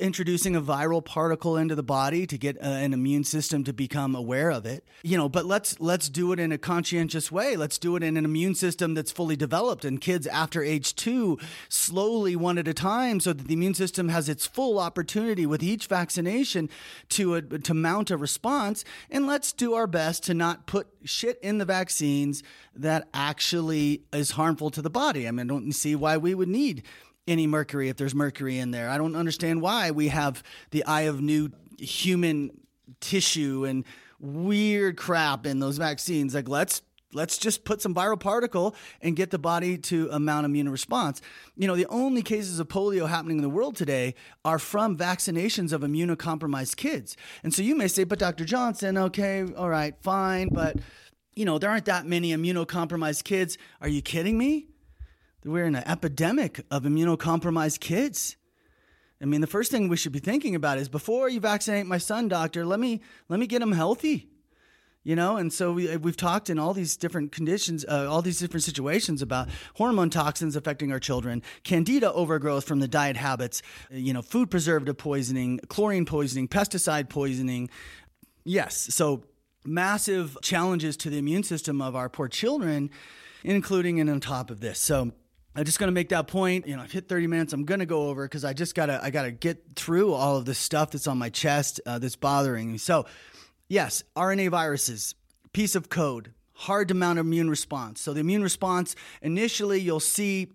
[0.00, 4.14] introducing a viral particle into the body to get uh, an immune system to become
[4.14, 4.84] aware of it.
[5.02, 7.56] You know, but let's let's do it in a conscientious way.
[7.56, 11.38] Let's do it in an immune system that's fully developed and kids after age 2
[11.68, 15.62] slowly one at a time so that the immune system has its full opportunity with
[15.62, 16.68] each vaccination
[17.10, 21.38] to a, to mount a response and let's do our best to not put shit
[21.42, 22.42] in the vaccines
[22.74, 25.28] that actually is harmful to the body.
[25.28, 26.82] I mean, I don't see why we would need
[27.30, 28.90] any mercury if there's mercury in there.
[28.90, 32.50] I don't understand why we have the eye of new human
[33.00, 33.84] tissue and
[34.18, 36.34] weird crap in those vaccines.
[36.34, 40.68] Like let's let's just put some viral particle and get the body to mount immune
[40.68, 41.20] response.
[41.56, 44.14] You know, the only cases of polio happening in the world today
[44.44, 47.16] are from vaccinations of immunocompromised kids.
[47.42, 48.44] And so you may say, but Dr.
[48.44, 50.76] Johnson, okay, all right, fine, but
[51.34, 53.56] you know, there aren't that many immunocompromised kids.
[53.80, 54.66] Are you kidding me?
[55.44, 58.36] We're in an epidemic of immunocompromised kids.
[59.22, 61.98] I mean, the first thing we should be thinking about is before you vaccinate my
[61.98, 64.28] son, doctor, let me let me get him healthy.
[65.02, 68.38] You know, and so we, we've talked in all these different conditions, uh, all these
[68.38, 74.12] different situations about hormone toxins affecting our children, candida overgrowth from the diet habits, you
[74.12, 77.70] know, food preservative poisoning, chlorine poisoning, pesticide poisoning.
[78.44, 79.24] Yes, so
[79.64, 82.90] massive challenges to the immune system of our poor children,
[83.42, 84.78] including and on top of this.
[84.78, 85.12] So
[85.54, 86.66] I'm just to make that point.
[86.66, 87.52] You know, I've hit 30 minutes.
[87.52, 90.36] I'm to go over because I just got to I got to get through all
[90.36, 92.78] of this stuff that's on my chest uh, that's bothering me.
[92.78, 93.06] So,
[93.68, 95.14] yes, RNA viruses,
[95.52, 98.00] piece of code, hard to mount immune response.
[98.00, 100.52] So the immune response initially you'll see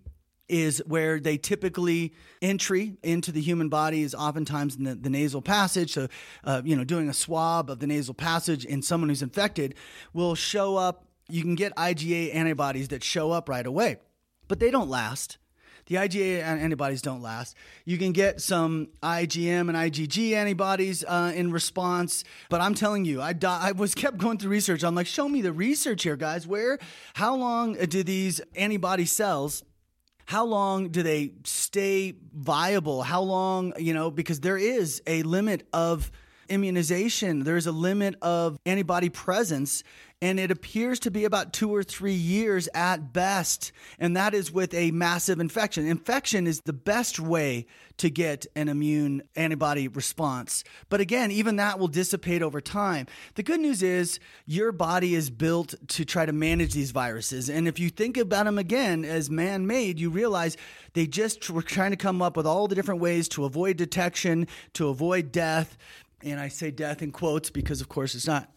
[0.48, 5.42] is where they typically entry into the human body is oftentimes in the, the nasal
[5.42, 5.92] passage.
[5.92, 6.08] So,
[6.44, 9.76] uh, you know, doing a swab of the nasal passage in someone who's infected
[10.14, 11.08] will show up.
[11.28, 13.98] You can get IgA antibodies that show up right away
[14.48, 15.38] but they don't last.
[15.88, 17.56] The IgA antibodies don't last.
[17.86, 23.22] You can get some IgM and IgG antibodies uh, in response, but I'm telling you,
[23.22, 24.84] I, I was kept going through research.
[24.84, 26.48] I'm like, show me the research here, guys.
[26.48, 26.80] Where,
[27.14, 29.64] how long do these antibody cells?
[30.26, 33.04] How long do they stay viable?
[33.04, 36.12] How long, you know, because there is a limit of
[36.50, 37.44] immunization.
[37.44, 39.84] There's a limit of antibody presence
[40.22, 43.72] and it appears to be about two or three years at best.
[44.00, 45.86] And that is with a massive infection.
[45.86, 47.66] Infection is the best way
[47.98, 50.64] to get an immune antibody response.
[50.90, 53.08] But again, even that will dissipate over time.
[53.36, 57.50] The good news is your body is built to try to manage these viruses.
[57.50, 60.58] And if you think about them again as man made, you realize
[60.94, 64.48] they just were trying to come up with all the different ways to avoid detection,
[64.74, 65.78] to avoid death.
[66.24, 68.52] And I say death in quotes because, of course, it's not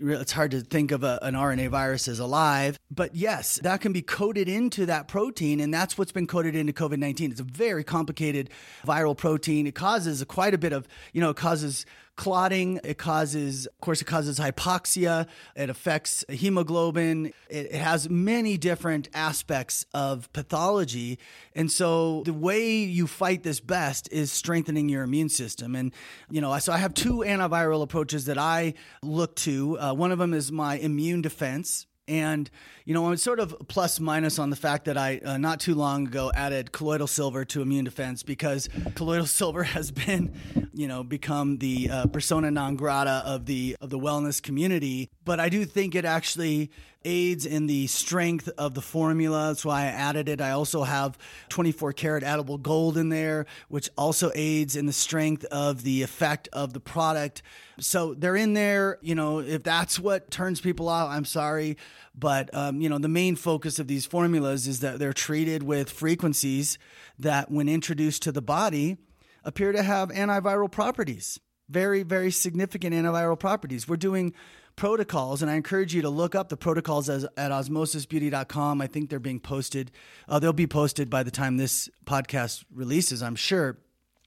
[0.00, 2.78] it's hard to think of a, an RNA virus as alive.
[2.90, 6.72] But yes, that can be coded into that protein, and that's what's been coded into
[6.72, 7.30] COVID 19.
[7.30, 8.50] It's a very complicated
[8.84, 9.66] viral protein.
[9.66, 12.80] It causes quite a bit of, you know, it causes clotting.
[12.84, 15.26] It causes, of course, it causes hypoxia.
[15.56, 17.32] It affects hemoglobin.
[17.48, 21.18] It, it has many different aspects of pathology.
[21.54, 25.74] And so the way you fight this best is strengthening your immune system.
[25.74, 25.92] And,
[26.30, 29.78] you know, so I have two antiviral approaches that I look to.
[29.78, 31.86] Uh, one of them is my immune defense.
[32.06, 32.50] And,
[32.84, 35.74] you know, I'm sort of plus minus on the fact that I, uh, not too
[35.74, 40.34] long ago, added colloidal silver to immune defense because colloidal silver has been,
[40.74, 45.08] you know, become the uh, persona non grata of the, of the wellness community.
[45.24, 46.70] But I do think it actually
[47.04, 49.48] aids in the strength of the formula.
[49.48, 50.40] That's why I added it.
[50.40, 55.44] I also have 24 karat edible gold in there, which also aids in the strength
[55.46, 57.42] of the effect of the product.
[57.80, 58.98] So they're in there.
[59.02, 61.76] You know, if that's what turns people out, I'm sorry.
[62.14, 65.90] But, um, you know, the main focus of these formulas is that they're treated with
[65.90, 66.78] frequencies
[67.18, 68.98] that, when introduced to the body,
[69.44, 71.40] appear to have antiviral properties.
[71.68, 73.88] Very, very significant antiviral properties.
[73.88, 74.34] We're doing
[74.76, 78.80] protocols, and I encourage you to look up the protocols as, at osmosisbeauty.com.
[78.80, 79.90] I think they're being posted.
[80.28, 83.78] Uh, they'll be posted by the time this podcast releases, I'm sure,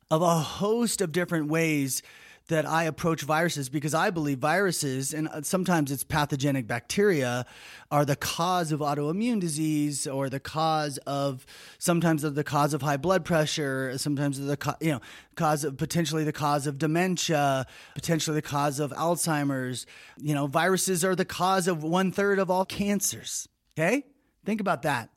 [0.09, 2.01] of a host of different ways
[2.47, 7.45] that I approach viruses because I believe viruses, and uh, sometimes it's pathogenic bacteria,
[7.91, 11.45] are the cause of autoimmune disease or the cause of
[11.77, 15.01] sometimes of the cause of high blood pressure, sometimes the you know
[15.35, 19.85] cause of potentially the cause of dementia, potentially the cause of Alzheimer's.
[20.17, 23.47] You know, viruses are the cause of one third of all cancers.
[23.77, 24.03] Okay,
[24.45, 25.09] think about that.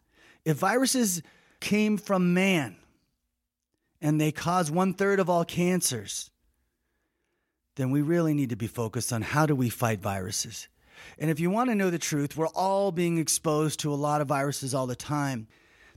[0.45, 1.23] If viruses
[1.61, 2.77] came from man
[4.01, 6.31] and they cause one third of all cancers
[7.77, 10.69] then we really need to be focused on how do we fight viruses.
[11.19, 14.21] And if you want to know the truth, we're all being exposed to a lot
[14.21, 15.49] of viruses all the time.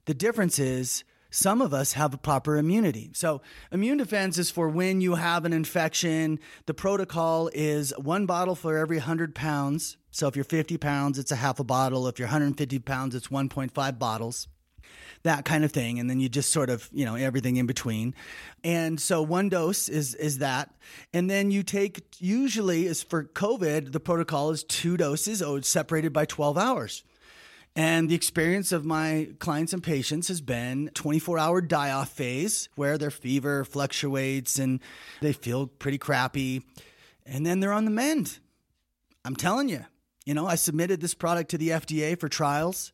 [0.05, 3.09] The difference is some of us have a proper immunity.
[3.13, 6.39] So, immune defense is for when you have an infection.
[6.67, 9.97] The protocol is one bottle for every 100 pounds.
[10.12, 12.07] So, if you're 50 pounds, it's a half a bottle.
[12.07, 14.47] If you're 150 pounds, it's 1.5 bottles
[15.23, 15.99] that kind of thing.
[15.99, 18.13] And then you just sort of, you know, everything in between.
[18.63, 20.73] And so one dose is, is that.
[21.13, 26.13] And then you take, usually is for COVID, the protocol is two doses, oh, separated
[26.13, 27.03] by 12 hours.
[27.75, 32.69] And the experience of my clients and patients has been 24 hour die off phase
[32.75, 34.79] where their fever fluctuates and
[35.21, 36.63] they feel pretty crappy.
[37.25, 38.38] And then they're on the mend.
[39.25, 39.86] I'm telling you,
[40.25, 42.91] you know, I submitted this product to the FDA for trials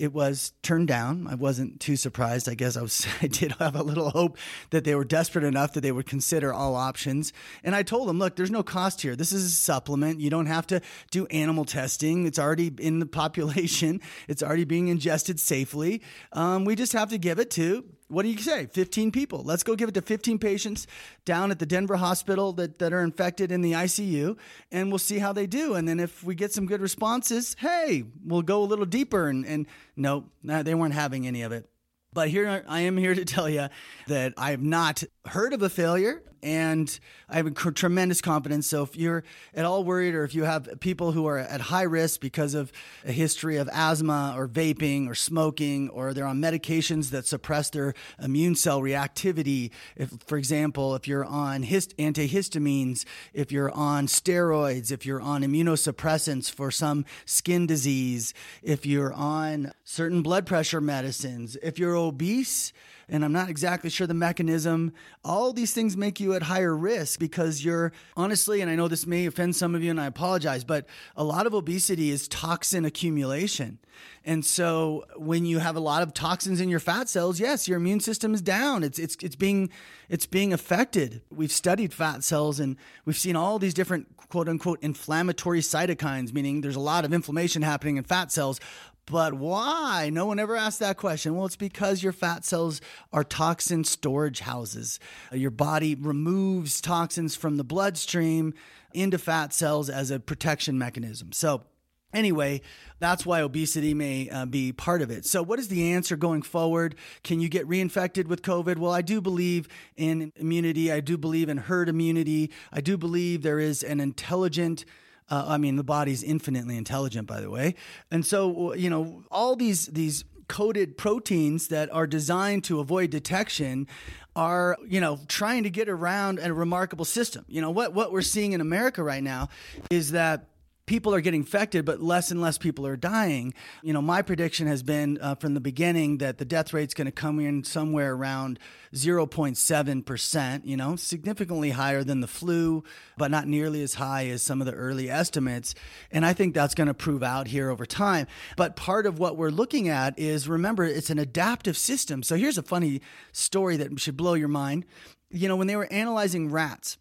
[0.00, 1.26] it was turned down.
[1.28, 2.48] I wasn't too surprised.
[2.48, 4.38] I guess I was I did have a little hope
[4.70, 7.34] that they were desperate enough that they would consider all options.
[7.62, 9.14] And I told them, look, there's no cost here.
[9.14, 10.18] This is a supplement.
[10.18, 12.26] You don't have to do animal testing.
[12.26, 14.00] It's already in the population.
[14.26, 16.00] It's already being ingested safely.
[16.32, 18.66] Um, we just have to give it to what do you say?
[18.66, 19.42] 15 people.
[19.44, 20.86] Let's go give it to 15 patients
[21.24, 24.36] down at the Denver hospital that, that are infected in the ICU,
[24.72, 25.74] and we'll see how they do.
[25.74, 29.28] And then if we get some good responses, hey, we'll go a little deeper.
[29.28, 31.70] And, and no, they weren't having any of it.
[32.12, 33.68] But here I am here to tell you
[34.08, 38.66] that I have not heard of a failure and I have a tremendous confidence.
[38.66, 41.82] So if you're at all worried or if you have people who are at high
[41.82, 42.72] risk because of
[43.04, 47.92] a history of asthma or vaping or smoking or they're on medications that suppress their
[48.22, 53.04] immune cell reactivity, if for example, if you're on hist- antihistamines,
[53.34, 59.72] if you're on steroids, if you're on immunosuppressants for some skin disease, if you're on
[59.84, 62.72] certain blood pressure medicines, if you're obese,
[63.10, 64.92] and I'm not exactly sure the mechanism.
[65.24, 69.06] All these things make you at higher risk because you're honestly, and I know this
[69.06, 72.84] may offend some of you and I apologize, but a lot of obesity is toxin
[72.84, 73.78] accumulation.
[74.24, 77.78] And so when you have a lot of toxins in your fat cells, yes, your
[77.78, 78.84] immune system is down.
[78.84, 79.70] It's it's it's being
[80.08, 81.22] it's being affected.
[81.30, 86.60] We've studied fat cells and we've seen all these different quote unquote inflammatory cytokines, meaning
[86.60, 88.60] there's a lot of inflammation happening in fat cells.
[89.06, 90.10] But why?
[90.12, 91.34] No one ever asked that question.
[91.34, 92.80] Well, it's because your fat cells
[93.12, 95.00] are toxin storage houses.
[95.32, 98.54] Your body removes toxins from the bloodstream
[98.92, 101.32] into fat cells as a protection mechanism.
[101.32, 101.64] So,
[102.12, 102.60] Anyway,
[102.98, 105.24] that's why obesity may uh, be part of it.
[105.24, 106.96] So, what is the answer going forward?
[107.22, 108.78] Can you get reinfected with COVID?
[108.78, 110.90] Well, I do believe in immunity.
[110.90, 112.50] I do believe in herd immunity.
[112.72, 114.84] I do believe there is an intelligent
[115.30, 117.76] uh, I mean, the body's infinitely intelligent, by the way.
[118.10, 123.86] And so, you know, all these these coded proteins that are designed to avoid detection
[124.34, 127.44] are, you know, trying to get around a remarkable system.
[127.48, 129.48] You know, what what we're seeing in America right now
[129.90, 130.49] is that
[130.90, 133.54] people are getting infected, but less and less people are dying.
[133.80, 137.06] You know, my prediction has been uh, from the beginning that the death rate's going
[137.06, 138.58] to come in somewhere around
[138.92, 142.82] 0.7%, you know, significantly higher than the flu,
[143.16, 145.76] but not nearly as high as some of the early estimates.
[146.10, 148.26] And I think that's going to prove out here over time.
[148.56, 152.24] But part of what we're looking at is remember, it's an adaptive system.
[152.24, 154.86] So here's a funny story that should blow your mind.
[155.30, 156.98] You know, when they were analyzing rats,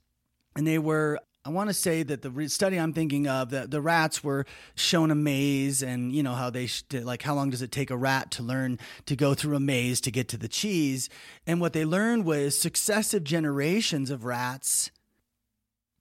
[0.55, 3.81] and they were I want to say that the study I'm thinking of, that the
[3.81, 7.71] rats were shown a maze, and you know how they like how long does it
[7.71, 11.09] take a rat to learn to go through a maze to get to the cheese?
[11.47, 14.91] And what they learned was successive generations of rats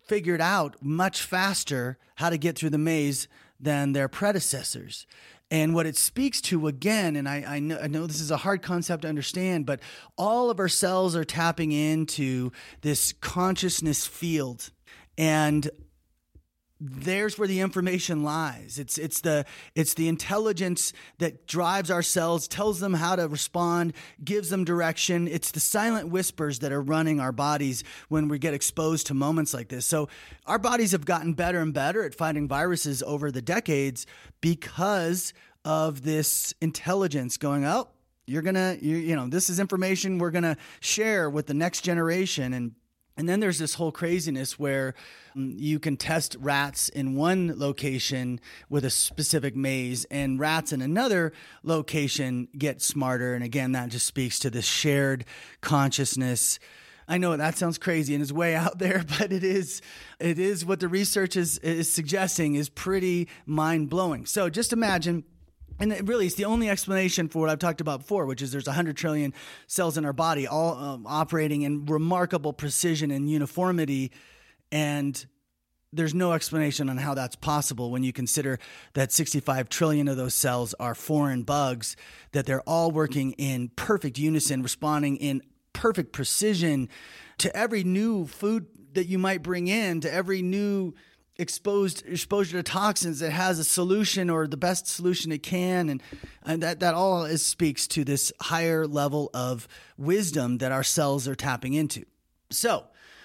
[0.06, 3.28] figured out much faster how to get through the maze
[3.60, 5.06] than their predecessors.
[5.50, 8.36] And what it speaks to again, and I, I, know, I, know, this is a
[8.38, 9.80] hard concept to understand, but
[10.16, 14.70] all of our cells are tapping into this consciousness field
[15.18, 15.68] and
[16.80, 18.78] there's where the information lies.
[18.78, 19.44] It's it's the
[19.74, 25.26] it's the intelligence that drives our cells tells them how to respond gives them direction.
[25.26, 29.52] It's the silent whispers that are running our bodies when we get exposed to moments
[29.52, 29.86] like this.
[29.86, 30.08] So
[30.46, 34.06] our bodies have gotten better and better at fighting viruses over the decades
[34.40, 37.88] because of this intelligence going oh
[38.26, 42.52] you're gonna you, you know this is information we're gonna share with the next generation.
[42.52, 42.74] And
[43.18, 44.94] and then there's this whole craziness where
[45.34, 48.38] um, you can test rats in one location
[48.70, 51.32] with a specific maze, and rats in another
[51.64, 53.34] location get smarter.
[53.34, 55.24] And again, that just speaks to this shared
[55.60, 56.60] consciousness.
[57.08, 59.82] I know that sounds crazy and is way out there, but it is
[60.20, 64.26] it is what the research is, is suggesting is pretty mind blowing.
[64.26, 65.24] So just imagine
[65.78, 68.50] and it really, it's the only explanation for what I've talked about before, which is
[68.50, 69.32] there's 100 trillion
[69.66, 74.10] cells in our body, all um, operating in remarkable precision and uniformity.
[74.72, 75.24] And
[75.92, 78.58] there's no explanation on how that's possible when you consider
[78.94, 81.96] that 65 trillion of those cells are foreign bugs,
[82.32, 86.88] that they're all working in perfect unison, responding in perfect precision
[87.38, 90.92] to every new food that you might bring in, to every new
[91.38, 95.88] exposed exposure to toxins that has a solution or the best solution it can.
[95.88, 96.02] And,
[96.44, 101.28] and that that all is, speaks to this higher level of wisdom that our cells
[101.28, 102.04] are tapping into.
[102.50, 102.84] So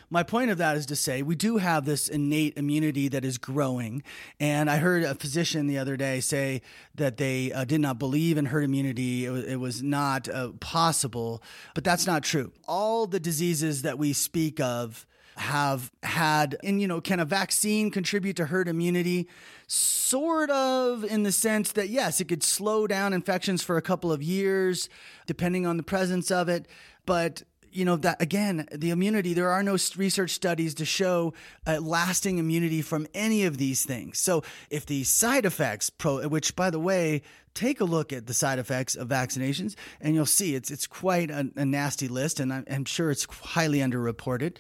[0.10, 3.40] my point of that is to say we do have this innate immunity that is
[3.40, 4.04] growing.
[4.40, 6.62] And i heard a physician the other day say
[6.94, 9.26] that they uh, did not believe in herd immunity.
[9.26, 11.42] It was, it was not uh, possible
[11.74, 12.52] but that's not true.
[12.68, 17.92] All the diseases that we speak of have had, and you know, can a vaccine
[17.92, 19.28] contribute to herd immunity?
[19.68, 24.12] Sort of, in the sense that yes, it could slow down infections for a couple
[24.12, 24.90] of years,
[25.26, 26.68] depending on the presence of it.
[27.06, 31.34] But you know that again the immunity there are no research studies to show
[31.66, 36.70] lasting immunity from any of these things so if the side effects pro which by
[36.70, 37.22] the way
[37.54, 41.30] take a look at the side effects of vaccinations and you'll see it's it's quite
[41.30, 44.58] a, a nasty list and I'm, I'm sure it's highly underreported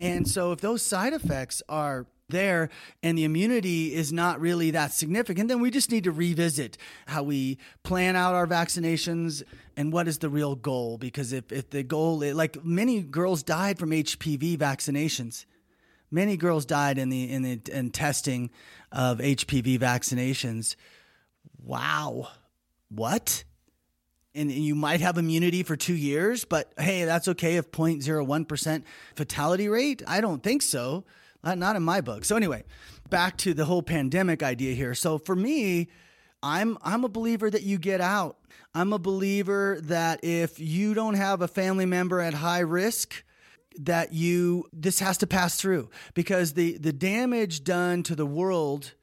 [0.00, 2.70] and so if those side effects are there
[3.02, 6.76] and the immunity is not really that significant, then we just need to revisit
[7.06, 9.42] how we plan out our vaccinations
[9.76, 10.98] and what is the real goal.
[10.98, 15.44] Because if, if the goal, is, like many girls died from HPV vaccinations,
[16.10, 18.50] many girls died in the in the in testing
[18.92, 20.76] of HPV vaccinations.
[21.62, 22.28] Wow,
[22.88, 23.44] what?
[24.36, 28.82] and you might have immunity for two years, but hey, that's okay if 0.01%
[29.14, 30.02] fatality rate?
[30.06, 31.04] I don't think so.
[31.42, 32.24] Not, not in my book.
[32.24, 32.64] So anyway,
[33.08, 34.94] back to the whole pandemic idea here.
[34.94, 35.88] So for me,
[36.42, 38.36] I'm I'm a believer that you get out.
[38.74, 43.24] I'm a believer that if you don't have a family member at high risk,
[43.78, 48.94] that you this has to pass through because the the damage done to the world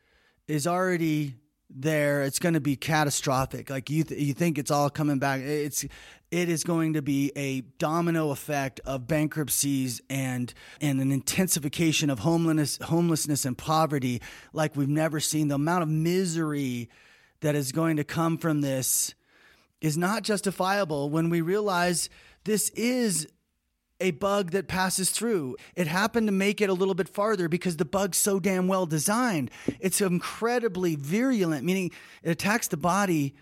[0.47, 1.35] is already
[1.76, 3.69] there, it's going to be catastrophic.
[3.69, 5.41] Like you, th- you think it's all coming back.
[5.41, 5.86] It's
[6.32, 10.51] it is going to be a domino effect of bankruptcies and
[10.82, 14.21] and an intensification of homelessness, homelessness and poverty
[14.51, 15.47] like we've never seen.
[15.47, 16.89] The amount of misery
[17.41, 19.13] that is going to come from this
[19.80, 22.09] is not justifiable when we realize
[22.45, 23.28] this is
[24.03, 25.55] a bug that passes through.
[25.75, 28.85] It happened to make it a little bit farther because the bug's so damn well
[28.85, 29.49] designed.
[29.79, 31.91] It's incredibly virulent, meaning
[32.21, 33.33] it attacks the body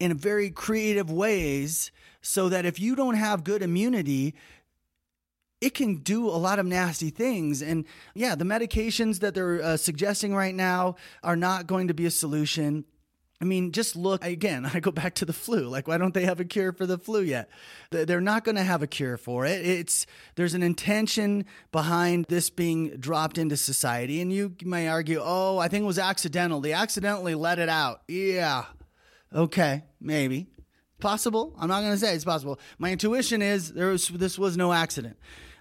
[0.00, 4.34] in very creative ways so that if you don't have good immunity,
[5.60, 7.62] it can do a lot of nasty things.
[7.62, 12.06] And yeah, the medications that they're uh, suggesting right now are not going to be
[12.06, 12.84] a solution.
[13.40, 14.64] I mean, just look again.
[14.74, 15.68] I go back to the flu.
[15.68, 17.48] Like, why don't they have a cure for the flu yet?
[17.90, 19.64] They're not going to have a cure for it.
[19.64, 20.06] It's
[20.36, 25.68] there's an intention behind this being dropped into society, and you may argue, "Oh, I
[25.68, 26.60] think it was accidental.
[26.60, 28.64] They accidentally let it out." Yeah,
[29.34, 30.48] okay, maybe
[30.98, 31.54] possible.
[31.58, 32.58] I'm not going to say it's possible.
[32.78, 35.16] My intuition is there was this was no accident.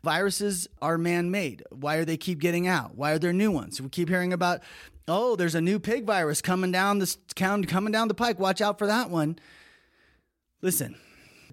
[0.06, 1.64] Viruses are man-made.
[1.72, 2.96] Why are they keep getting out?
[2.96, 3.82] Why are there new ones?
[3.82, 4.62] We keep hearing about
[5.08, 8.40] oh, there's a new pig virus coming down this coming down the pike.
[8.40, 9.40] Watch out for that one.
[10.62, 10.96] Listen,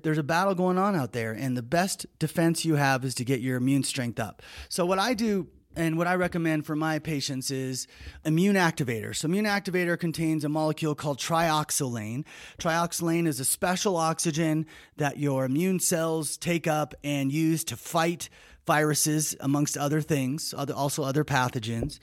[0.03, 3.25] there's a battle going on out there, and the best defense you have is to
[3.25, 4.43] get your immune strength up.
[4.69, 7.87] So what I do and what I recommend for my patients is
[8.25, 9.15] immune activator.
[9.15, 12.25] So, immune activator contains a molecule called trioxolane.
[12.59, 14.67] Trioxolane is a special oxygen
[14.97, 18.29] that your immune cells take up and use to fight
[18.67, 21.99] viruses, amongst other things, other, also other pathogens.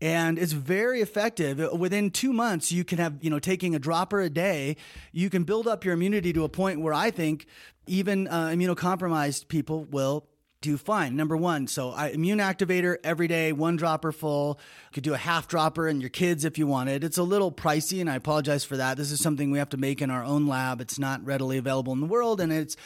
[0.00, 1.58] And it's very effective.
[1.72, 4.76] Within two months, you can have, you know, taking a dropper a day,
[5.12, 7.46] you can build up your immunity to a point where I think
[7.86, 10.26] even uh, immunocompromised people will
[10.62, 11.16] do fine.
[11.16, 14.58] Number one, so I, immune activator every day, one dropper full.
[14.90, 17.04] You could do a half dropper in your kids if you wanted.
[17.04, 18.96] It's a little pricey, and I apologize for that.
[18.96, 20.80] This is something we have to make in our own lab.
[20.80, 22.76] It's not readily available in the world, and it's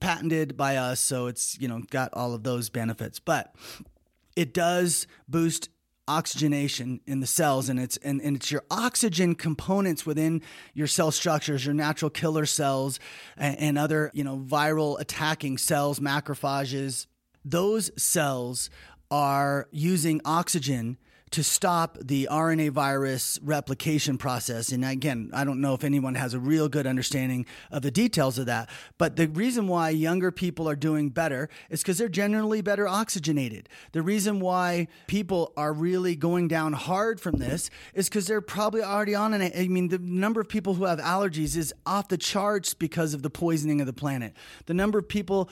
[0.00, 3.20] patented by us, so it's you know got all of those benefits.
[3.20, 3.54] But
[4.34, 5.68] it does boost
[6.08, 10.40] oxygenation in the cells and it's and, and it's your oxygen components within
[10.72, 13.00] your cell structures your natural killer cells
[13.36, 17.06] and, and other you know viral attacking cells macrophages
[17.46, 18.68] those cells
[19.10, 20.98] are using oxygen
[21.32, 24.70] to stop the RNA virus replication process.
[24.70, 28.38] And again, I don't know if anyone has a real good understanding of the details
[28.38, 32.62] of that, but the reason why younger people are doing better is because they're generally
[32.62, 33.68] better oxygenated.
[33.90, 38.82] The reason why people are really going down hard from this is because they're probably
[38.82, 42.18] already on an, I mean, the number of people who have allergies is off the
[42.18, 44.32] charts because of the poisoning of the planet.
[44.66, 45.50] The number of people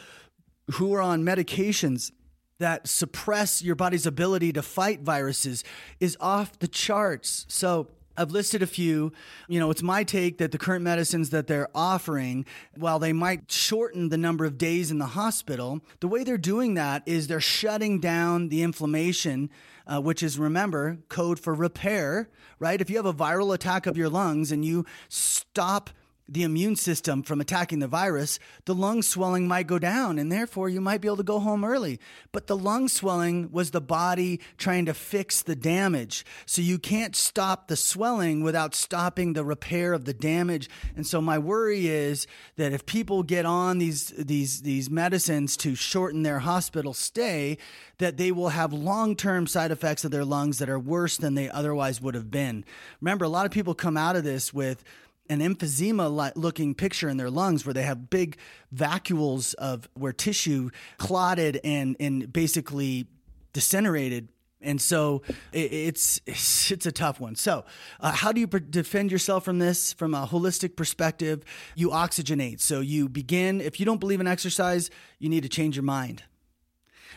[0.73, 2.11] who are on medications
[2.59, 5.65] that suppress your body's ability to fight viruses
[6.01, 7.45] is off the charts.
[7.49, 9.13] So, I've listed a few.
[9.49, 12.47] You know, it's my take that the current medicines that they're offering,
[12.77, 16.75] while they might shorten the number of days in the hospital, the way they're doing
[16.75, 19.51] that is they're shutting down the inflammation,
[19.87, 22.81] uh, which is, remember, code for repair, right?
[22.81, 25.91] If you have a viral attack of your lungs and you stop
[26.27, 30.69] the immune system from attacking the virus, the lung swelling might go down and therefore
[30.69, 32.01] you might be able to go home early.
[32.33, 36.25] But the lung swelling was the body trying to fix the damage.
[36.47, 40.71] So you can't stop the swelling without stopping the repair of the damage.
[40.97, 45.75] And so my worry is that if people get on these these these medicines to
[45.75, 47.59] shorten their hospital stay,
[47.99, 51.51] that they will have long-term side effects of their lungs that are worse than they
[51.51, 52.65] otherwise would have been.
[53.01, 54.83] Remember, a lot of people come out of this with
[55.29, 58.37] an emphysema looking picture in their lungs where they have big
[58.75, 63.07] vacuoles of where tissue clotted and and basically
[63.53, 64.29] disintegrated
[64.65, 65.23] and so
[65.53, 67.37] it's it's a tough one.
[67.37, 67.65] So,
[68.01, 71.45] uh, how do you defend yourself from this from a holistic perspective?
[71.77, 72.61] You oxygenate.
[72.61, 73.61] So you begin.
[73.61, 76.25] If you don't believe in exercise, you need to change your mind.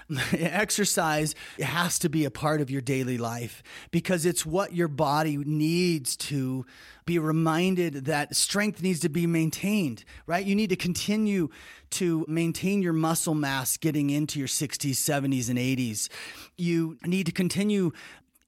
[0.34, 5.38] exercise has to be a part of your daily life because it's what your body
[5.38, 6.66] needs to
[7.06, 10.46] be reminded that strength needs to be maintained, right?
[10.46, 11.50] You need to continue
[11.92, 16.10] to maintain your muscle mass getting into your 60s, 70s, and 80s.
[16.58, 17.92] You need to continue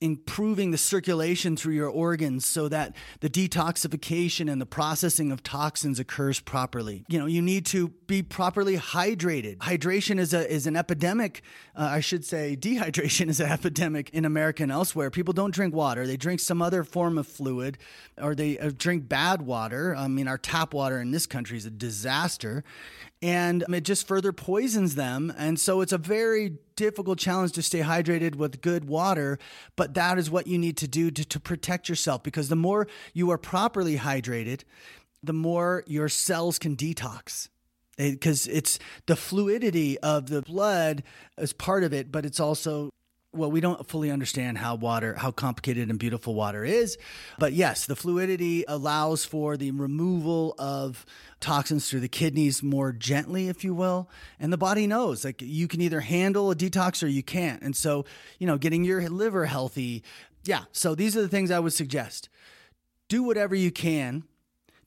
[0.00, 5.98] improving the circulation through your organs so that the detoxification and the processing of toxins
[5.98, 7.04] occurs properly.
[7.08, 9.58] You know, you need to be properly hydrated.
[9.58, 11.42] Hydration is a is an epidemic.
[11.76, 15.10] Uh, I should say, dehydration is an epidemic in America and elsewhere.
[15.10, 17.76] People don't drink water; they drink some other form of fluid,
[18.16, 19.94] or they uh, drink bad water.
[19.94, 22.64] I mean, our tap water in this country is a disaster,
[23.22, 25.32] and it just further poisons them.
[25.36, 29.38] And so it's a very difficult challenge to stay hydrated with good water,
[29.76, 32.86] but that is what you need to do to, to protect yourself because the more
[33.12, 34.62] you are properly hydrated,
[35.22, 37.48] the more your cells can detox
[37.98, 41.02] because it, it's the fluidity of the blood
[41.36, 42.90] is part of it, but it's also
[43.32, 46.98] well, we don't fully understand how water, how complicated and beautiful water is.
[47.38, 51.06] But yes, the fluidity allows for the removal of
[51.38, 54.10] toxins through the kidneys more gently, if you will.
[54.40, 57.62] And the body knows like you can either handle a detox or you can't.
[57.62, 58.04] And so,
[58.40, 60.02] you know, getting your liver healthy.
[60.44, 60.64] Yeah.
[60.72, 62.28] So these are the things I would suggest.
[63.08, 64.24] Do whatever you can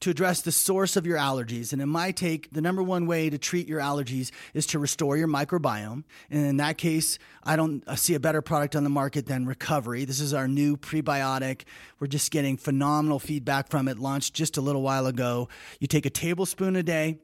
[0.04, 1.72] to address the source of your allergies.
[1.72, 5.16] And in my take, the number one way to treat your allergies is to restore
[5.16, 6.04] your microbiome.
[6.30, 10.04] And in that case, I don't see a better product on the market than Recovery.
[10.04, 11.62] This is our new prebiotic.
[11.99, 15.47] We're just getting phenomenal feedback from it, launched just a little while ago.
[15.80, 17.20] You take a tablespoon a day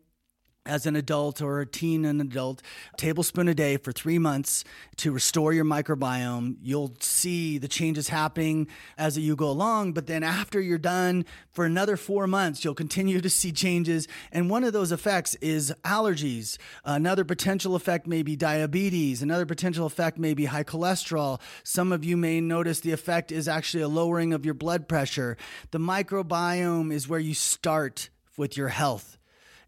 [0.70, 2.62] as an adult or a teen and adult,
[2.98, 4.64] tablespoon a day for three months
[4.98, 6.58] to restore your microbiome.
[6.62, 8.68] You'll see the changes happening
[8.98, 13.20] as you go along, but then after you're done for another four months, you'll continue
[13.20, 14.08] to see changes.
[14.32, 16.58] And one of those effects is allergies.
[16.86, 19.22] Another potential effect may be diabetes.
[19.22, 21.42] Another potential effect may be high cholesterol.
[21.64, 25.36] Some of you may notice the effect is actually a lowering of your blood pressure.
[25.72, 29.19] The microbiome is where you start with your health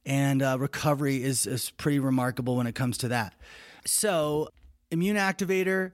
[0.06, 3.34] and uh, recovery is, is pretty remarkable when it comes to that.
[3.86, 4.50] So,
[4.90, 5.94] immune activator,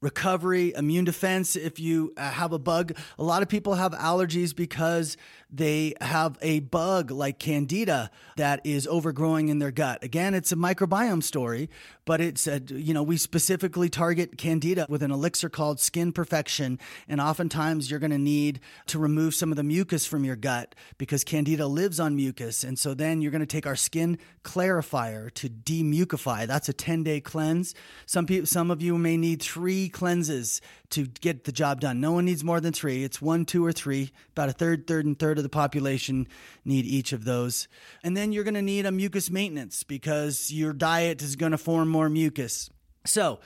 [0.00, 1.56] recovery, immune defense.
[1.56, 5.16] If you uh, have a bug, a lot of people have allergies because
[5.50, 10.02] they have a bug like candida that is overgrowing in their gut.
[10.04, 11.70] Again, it's a microbiome story,
[12.04, 16.78] but it's a, you know, we specifically target candida with an elixir called skin perfection.
[17.08, 20.74] And oftentimes you're going to need to remove some of the mucus from your gut
[20.98, 22.62] because candida lives on mucus.
[22.62, 26.46] And so then you're going to take our skin clarifier to demucify.
[26.46, 27.74] That's a 10 day cleanse.
[28.06, 32.00] Some people, some of you may need three cleanses to get the job done.
[32.00, 33.04] No one needs more than three.
[33.04, 34.10] It's one, two, or three.
[34.32, 36.28] About a third, third, and third of the population
[36.64, 37.68] need each of those.
[38.04, 41.58] And then you're going to need a mucus maintenance because your diet is going to
[41.58, 42.70] form more mucus.
[43.06, 43.40] So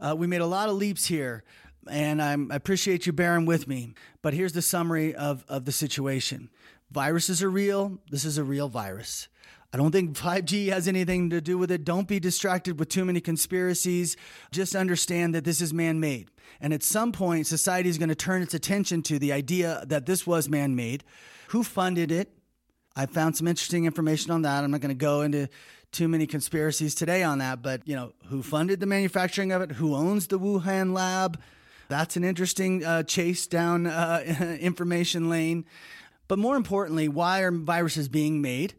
[0.00, 1.42] uh, we made a lot of leaps here,
[1.90, 3.94] and I'm, I appreciate you bearing with me.
[4.22, 6.50] But here's the summary of, of the situation
[6.90, 7.98] viruses are real.
[8.10, 9.28] This is a real virus.
[9.72, 11.84] I don't think 5G has anything to do with it.
[11.84, 14.16] Don't be distracted with too many conspiracies.
[14.50, 16.30] Just understand that this is man made.
[16.60, 20.06] And at some point, society is going to turn its attention to the idea that
[20.06, 21.04] this was man made.
[21.48, 22.32] Who funded it?
[22.94, 24.64] I found some interesting information on that.
[24.64, 25.48] I'm not going to go into
[25.92, 29.72] too many conspiracies today on that, but you know, who funded the manufacturing of it?
[29.72, 31.40] Who owns the Wuhan lab?
[31.88, 35.64] That's an interesting uh, chase down uh, information lane.
[36.26, 38.74] But more importantly, why are viruses being made?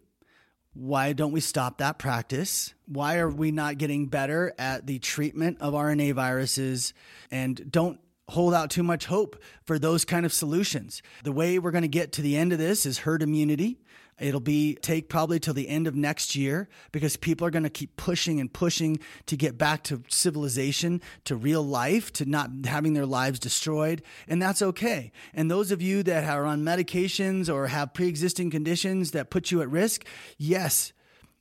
[0.73, 2.75] Why don't we stop that practice?
[2.85, 6.93] Why are we not getting better at the treatment of RNA viruses?
[7.31, 7.99] And don't
[8.29, 11.01] hold out too much hope for those kind of solutions.
[11.23, 13.79] The way we're going to get to the end of this is herd immunity.
[14.19, 17.69] It'll be take probably till the end of next year because people are going to
[17.69, 22.93] keep pushing and pushing to get back to civilization, to real life, to not having
[22.93, 24.01] their lives destroyed.
[24.27, 25.11] And that's okay.
[25.33, 29.51] And those of you that are on medications or have pre existing conditions that put
[29.51, 30.05] you at risk,
[30.37, 30.91] yes,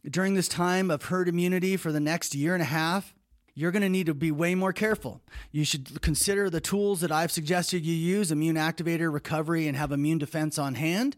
[0.09, 3.15] during this time of herd immunity for the next year and a half,
[3.59, 5.21] you're going to need to be way more careful.
[5.51, 9.93] You should consider the tools that I've suggested you use immune activator, recovery, and have
[9.93, 11.17] immune defense on hand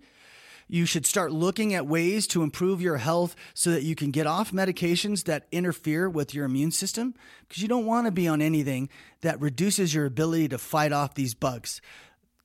[0.71, 4.27] you should start looking at ways to improve your health so that you can get
[4.27, 7.13] off medications that interfere with your immune system
[7.49, 8.89] because you don't want to be on anything
[9.23, 11.83] that reduces your ability to fight off these bugs.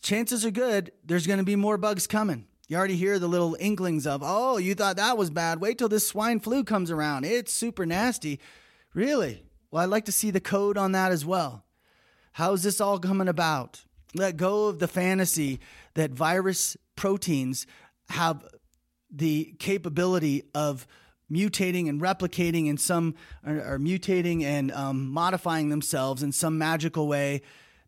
[0.02, 2.48] Chances are good there's going to be more bugs coming.
[2.68, 5.62] You already hear the little inklings of, oh, you thought that was bad.
[5.62, 7.26] Wait till this swine flu comes around.
[7.26, 8.40] It's super nasty.
[8.96, 9.44] Really?
[9.76, 11.66] Well, I'd like to see the code on that as well.
[12.32, 13.84] How's this all coming about?
[14.14, 15.60] Let go of the fantasy
[15.96, 17.68] that virus proteins
[18.08, 18.48] have
[19.12, 20.88] the capability of
[21.30, 23.16] mutating and replicating in some
[23.46, 27.42] or, mutating and um, modifying themselves in some magical way.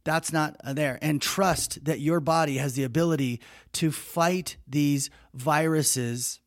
[0.03, 0.99] That's not uh, there.
[1.01, 3.39] And trust that your body has the ability
[3.73, 6.41] to fight these viruses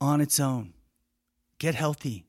[0.00, 0.72] on its own.
[1.58, 2.26] Get healthy.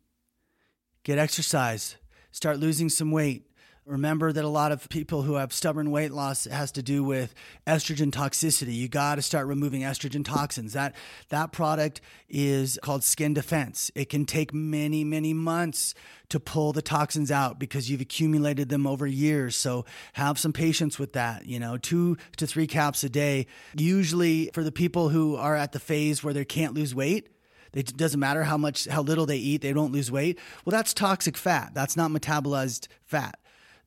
[1.03, 1.95] Get exercise
[2.37, 3.47] start losing some weight
[3.87, 7.33] Remember that a lot of people who have stubborn weight loss has to do with
[7.65, 8.75] estrogen toxicity.
[8.75, 10.73] You got to start removing estrogen toxins.
[10.73, 10.93] That
[11.29, 13.89] that product is called Skin Defense.
[13.95, 15.95] It can take many, many months
[16.27, 19.55] to pull the toxins out because you've accumulated them over years.
[19.55, 21.45] So have some patience with that.
[21.45, 23.47] You know, two to three caps a day.
[23.73, 27.29] Usually for the people who are at the phase where they can't lose weight,
[27.73, 30.39] it doesn't matter how much, how little they eat, they don't lose weight.
[30.65, 31.71] Well, that's toxic fat.
[31.73, 33.39] That's not metabolized fat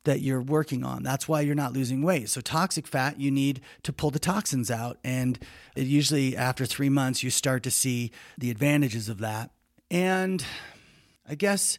[0.05, 1.03] that you're working on.
[1.03, 2.29] That's why you're not losing weight.
[2.31, 4.99] So, toxic fat, you need to pull the toxins out.
[5.05, 5.39] And
[5.77, 9.51] usually, after three months, you start to see the advantages of that.
[9.91, 10.45] And
[11.29, 11.79] I guess,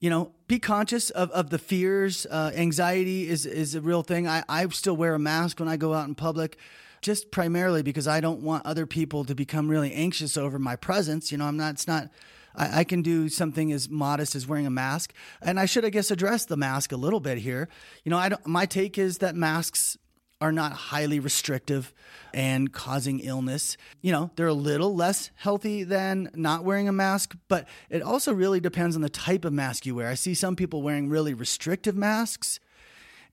[0.00, 2.26] you know, be conscious of, of the fears.
[2.28, 4.26] Uh, anxiety is, is a real thing.
[4.26, 6.58] I, I still wear a mask when I go out in public
[7.02, 11.30] just primarily because I don't want other people to become really anxious over my presence.
[11.32, 12.08] You know, I'm not, it's not,
[12.54, 15.12] I, I, can do something as modest as wearing a mask.
[15.40, 17.68] And I should, I guess, address the mask a little bit here.
[18.04, 19.96] You know, I don't, my take is that masks
[20.40, 21.92] are not highly restrictive
[22.32, 23.76] and causing illness.
[24.00, 28.32] You know, they're a little less healthy than not wearing a mask, but it also
[28.32, 30.08] really depends on the type of mask you wear.
[30.08, 32.60] I see some people wearing really restrictive masks.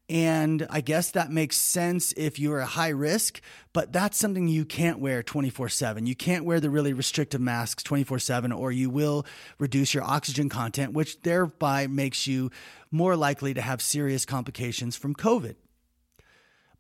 [0.07, 3.41] And I guess that makes sense if you're a high risk,
[3.73, 6.05] but that's something you can't wear 24 7.
[6.05, 9.25] You can't wear the really restrictive masks 24 7, or you will
[9.57, 12.51] reduce your oxygen content, which thereby makes you
[12.91, 15.55] more likely to have serious complications from COVID.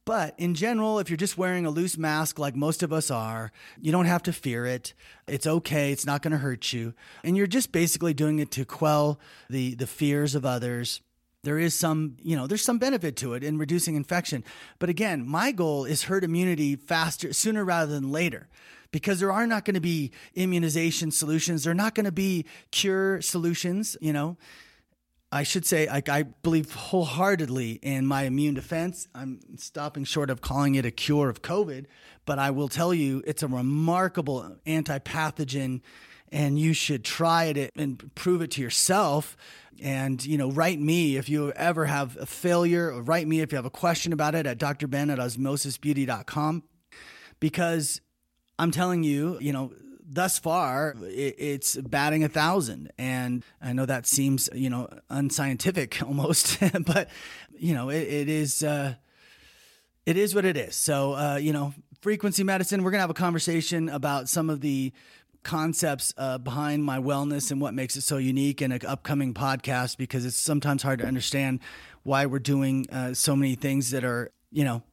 [0.05, 3.51] But in general, if you're just wearing a loose mask like most of us are,
[3.81, 4.93] you don't have to fear it.
[5.27, 5.91] It's okay.
[5.91, 6.93] It's not going to hurt you.
[7.23, 9.19] And you're just basically doing it to quell
[9.49, 11.01] the, the fears of others.
[11.45, 14.43] There is some, you know, there's some benefit to it in reducing infection.
[14.79, 18.47] But again, my goal is herd immunity faster, sooner rather than later
[18.91, 21.63] because there are not going to be immunization solutions.
[21.63, 24.37] They're not going to be cure solutions, you know.
[25.31, 29.07] I should say, like, I believe wholeheartedly in my immune defense.
[29.13, 31.85] I'm stopping short of calling it a cure of COVID,
[32.25, 35.81] but I will tell you it's a remarkable anti pathogen,
[36.31, 39.35] and you should try it and prove it to yourself.
[39.81, 43.51] And, you know, write me if you ever have a failure, or write me if
[43.51, 46.63] you have a question about it at drben at osmosisbeauty.com.
[47.41, 47.99] Because
[48.57, 49.73] I'm telling you, you know,
[50.07, 52.91] thus far, it's batting a thousand.
[52.97, 57.09] And I know that seems, you know, unscientific almost, but,
[57.57, 58.95] you know, it, it is, uh,
[60.05, 60.75] it is what it is.
[60.75, 64.61] So, uh, you know, frequency medicine, we're going to have a conversation about some of
[64.61, 64.93] the
[65.43, 69.97] concepts uh, behind my wellness and what makes it so unique in an upcoming podcast
[69.97, 71.59] because it's sometimes hard to understand
[72.03, 74.83] why we're doing uh, so many things that are, you know,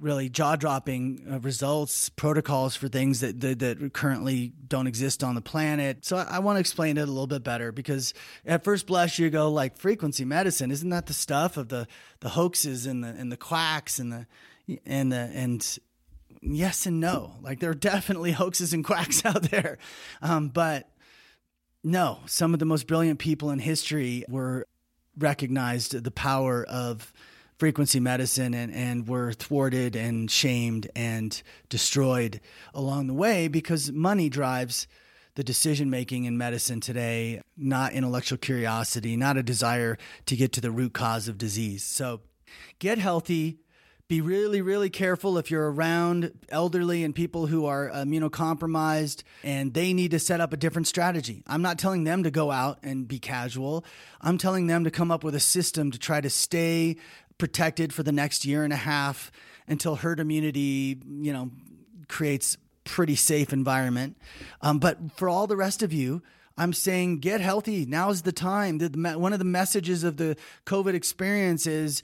[0.00, 5.34] really jaw dropping uh, results, protocols for things that, that, that currently don't exist on
[5.34, 6.04] the planet.
[6.04, 9.18] So I, I want to explain it a little bit better because at first blush
[9.18, 11.86] you go like frequency medicine, isn't that the stuff of the
[12.20, 14.26] the hoaxes and the and the quacks and the
[14.86, 15.78] and the and
[16.40, 17.34] yes and no.
[17.42, 19.78] Like there are definitely hoaxes and quacks out there,
[20.22, 20.88] um, but
[21.82, 24.66] no, some of the most brilliant people in history were
[25.18, 27.12] recognized the power of
[27.60, 32.40] frequency medicine and, and were thwarted and shamed and destroyed
[32.72, 34.88] along the way because money drives
[35.34, 40.60] the decision making in medicine today, not intellectual curiosity, not a desire to get to
[40.62, 41.84] the root cause of disease.
[41.84, 42.22] So
[42.78, 43.58] get healthy.
[44.08, 49.92] Be really, really careful if you're around elderly and people who are immunocompromised and they
[49.92, 51.44] need to set up a different strategy.
[51.46, 53.84] I'm not telling them to go out and be casual.
[54.20, 56.96] I'm telling them to come up with a system to try to stay
[57.40, 59.32] protected for the next year and a half
[59.66, 61.50] until herd immunity, you know,
[62.06, 64.16] creates pretty safe environment.
[64.62, 66.22] Um, but for all the rest of you,
[66.56, 67.86] I'm saying get healthy.
[67.86, 68.78] Now's the time.
[68.78, 70.36] The, one of the messages of the
[70.66, 72.02] COVID experience is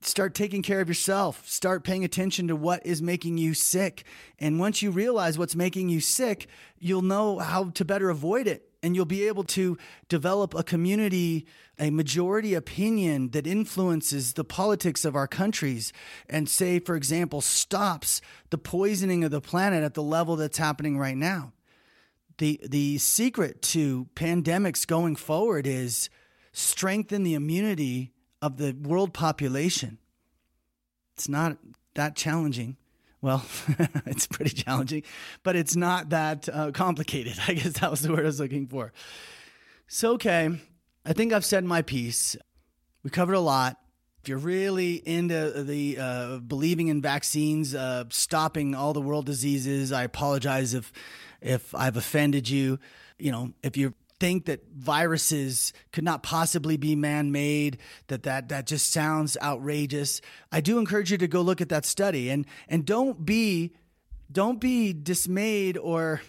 [0.00, 1.46] start taking care of yourself.
[1.46, 4.04] Start paying attention to what is making you sick.
[4.38, 6.46] And once you realize what's making you sick,
[6.78, 9.76] you'll know how to better avoid it and you'll be able to
[10.08, 11.46] develop a community,
[11.78, 15.92] a majority opinion that influences the politics of our countries
[16.28, 18.20] and say, for example, stops
[18.50, 21.52] the poisoning of the planet at the level that's happening right now.
[22.38, 26.08] The, the secret to pandemics going forward is
[26.52, 29.98] strengthen the immunity of the world population.
[31.14, 31.58] It's not
[31.94, 32.78] that challenging.
[33.22, 33.44] Well,
[34.06, 35.02] it's pretty challenging,
[35.42, 37.38] but it's not that uh, complicated.
[37.48, 38.92] I guess that was the word I was looking for.
[39.86, 40.50] So, okay,
[41.04, 42.36] I think I've said my piece.
[43.02, 43.76] We covered a lot.
[44.22, 49.92] If you're really into the uh, believing in vaccines, uh, stopping all the world diseases,
[49.92, 50.92] I apologize if
[51.40, 52.78] if I've offended you.
[53.18, 58.66] You know, if you're think that viruses could not possibly be man-made that that that
[58.66, 60.20] just sounds outrageous.
[60.52, 62.30] I do encourage you to go look at that study.
[62.30, 63.72] And and don't be
[64.30, 66.20] don't be dismayed or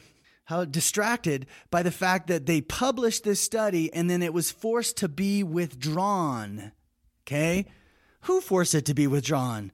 [0.46, 4.98] how distracted by the fact that they published this study and then it was forced
[4.98, 6.72] to be withdrawn
[7.32, 7.66] okay?
[8.22, 9.72] Who forced it to be withdrawn?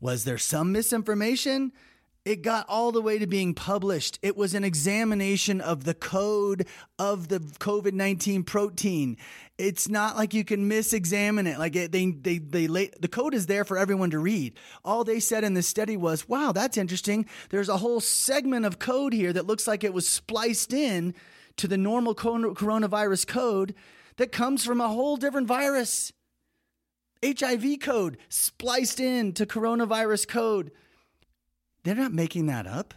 [0.00, 1.72] Was there some misinformation
[2.24, 4.18] it got all the way to being published.
[4.22, 6.66] It was an examination of the code
[6.98, 9.16] of the COVID 19 protein.
[9.58, 11.58] It's not like you can mis-examine it.
[11.58, 14.54] Like it, they, they, they, lay, the code is there for everyone to read.
[14.84, 17.26] All they said in the study was, wow, that's interesting.
[17.50, 21.14] There's a whole segment of code here that looks like it was spliced in
[21.56, 23.74] to the normal coronavirus code
[24.16, 26.12] that comes from a whole different virus.
[27.24, 30.72] HIV code spliced in to coronavirus code
[31.82, 32.94] they're not making that up.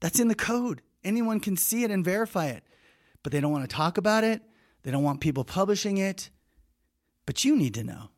[0.00, 0.82] That's in the code.
[1.02, 2.64] Anyone can see it and verify it,
[3.22, 4.42] but they don't want to talk about it.
[4.82, 6.30] They don't want people publishing it.
[7.26, 8.10] But you need to know.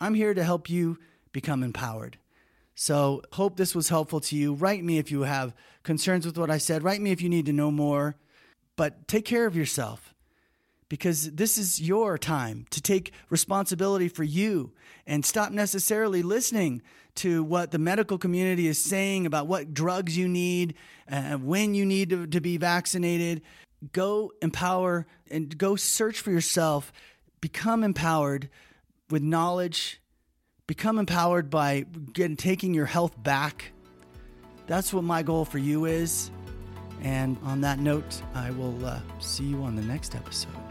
[0.00, 0.98] I'm here to help you
[1.32, 2.18] become empowered.
[2.74, 4.54] So, hope this was helpful to you.
[4.54, 6.82] Write me if you have concerns with what I said.
[6.82, 8.16] Write me if you need to know more.
[8.76, 10.14] But take care of yourself
[10.90, 14.72] because this is your time to take responsibility for you
[15.06, 16.82] and stop necessarily listening
[17.14, 20.74] to what the medical community is saying about what drugs you need,
[21.10, 23.40] uh, when you need to, to be vaccinated.
[23.92, 26.92] Go empower and go search for yourself.
[27.40, 28.50] Become empowered
[29.10, 30.00] with knowledge.
[30.66, 33.72] Become empowered by getting, taking your health back.
[34.66, 36.32] That's what my goal for you is.
[37.02, 40.69] And on that note, I will uh, see you on the next episode.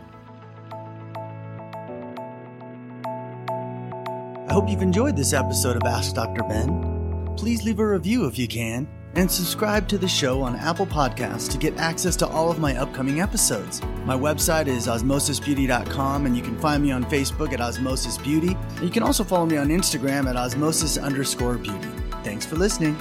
[4.50, 6.42] I hope you've enjoyed this episode of Ask Dr.
[6.42, 7.36] Ben.
[7.38, 11.52] Please leave a review if you can, and subscribe to the show on Apple Podcasts
[11.52, 13.80] to get access to all of my upcoming episodes.
[14.06, 18.58] My website is osmosisbeauty.com, and you can find me on Facebook at Osmosis Beauty.
[18.82, 21.88] You can also follow me on Instagram at osmosis underscore beauty.
[22.24, 22.98] Thanks for listening.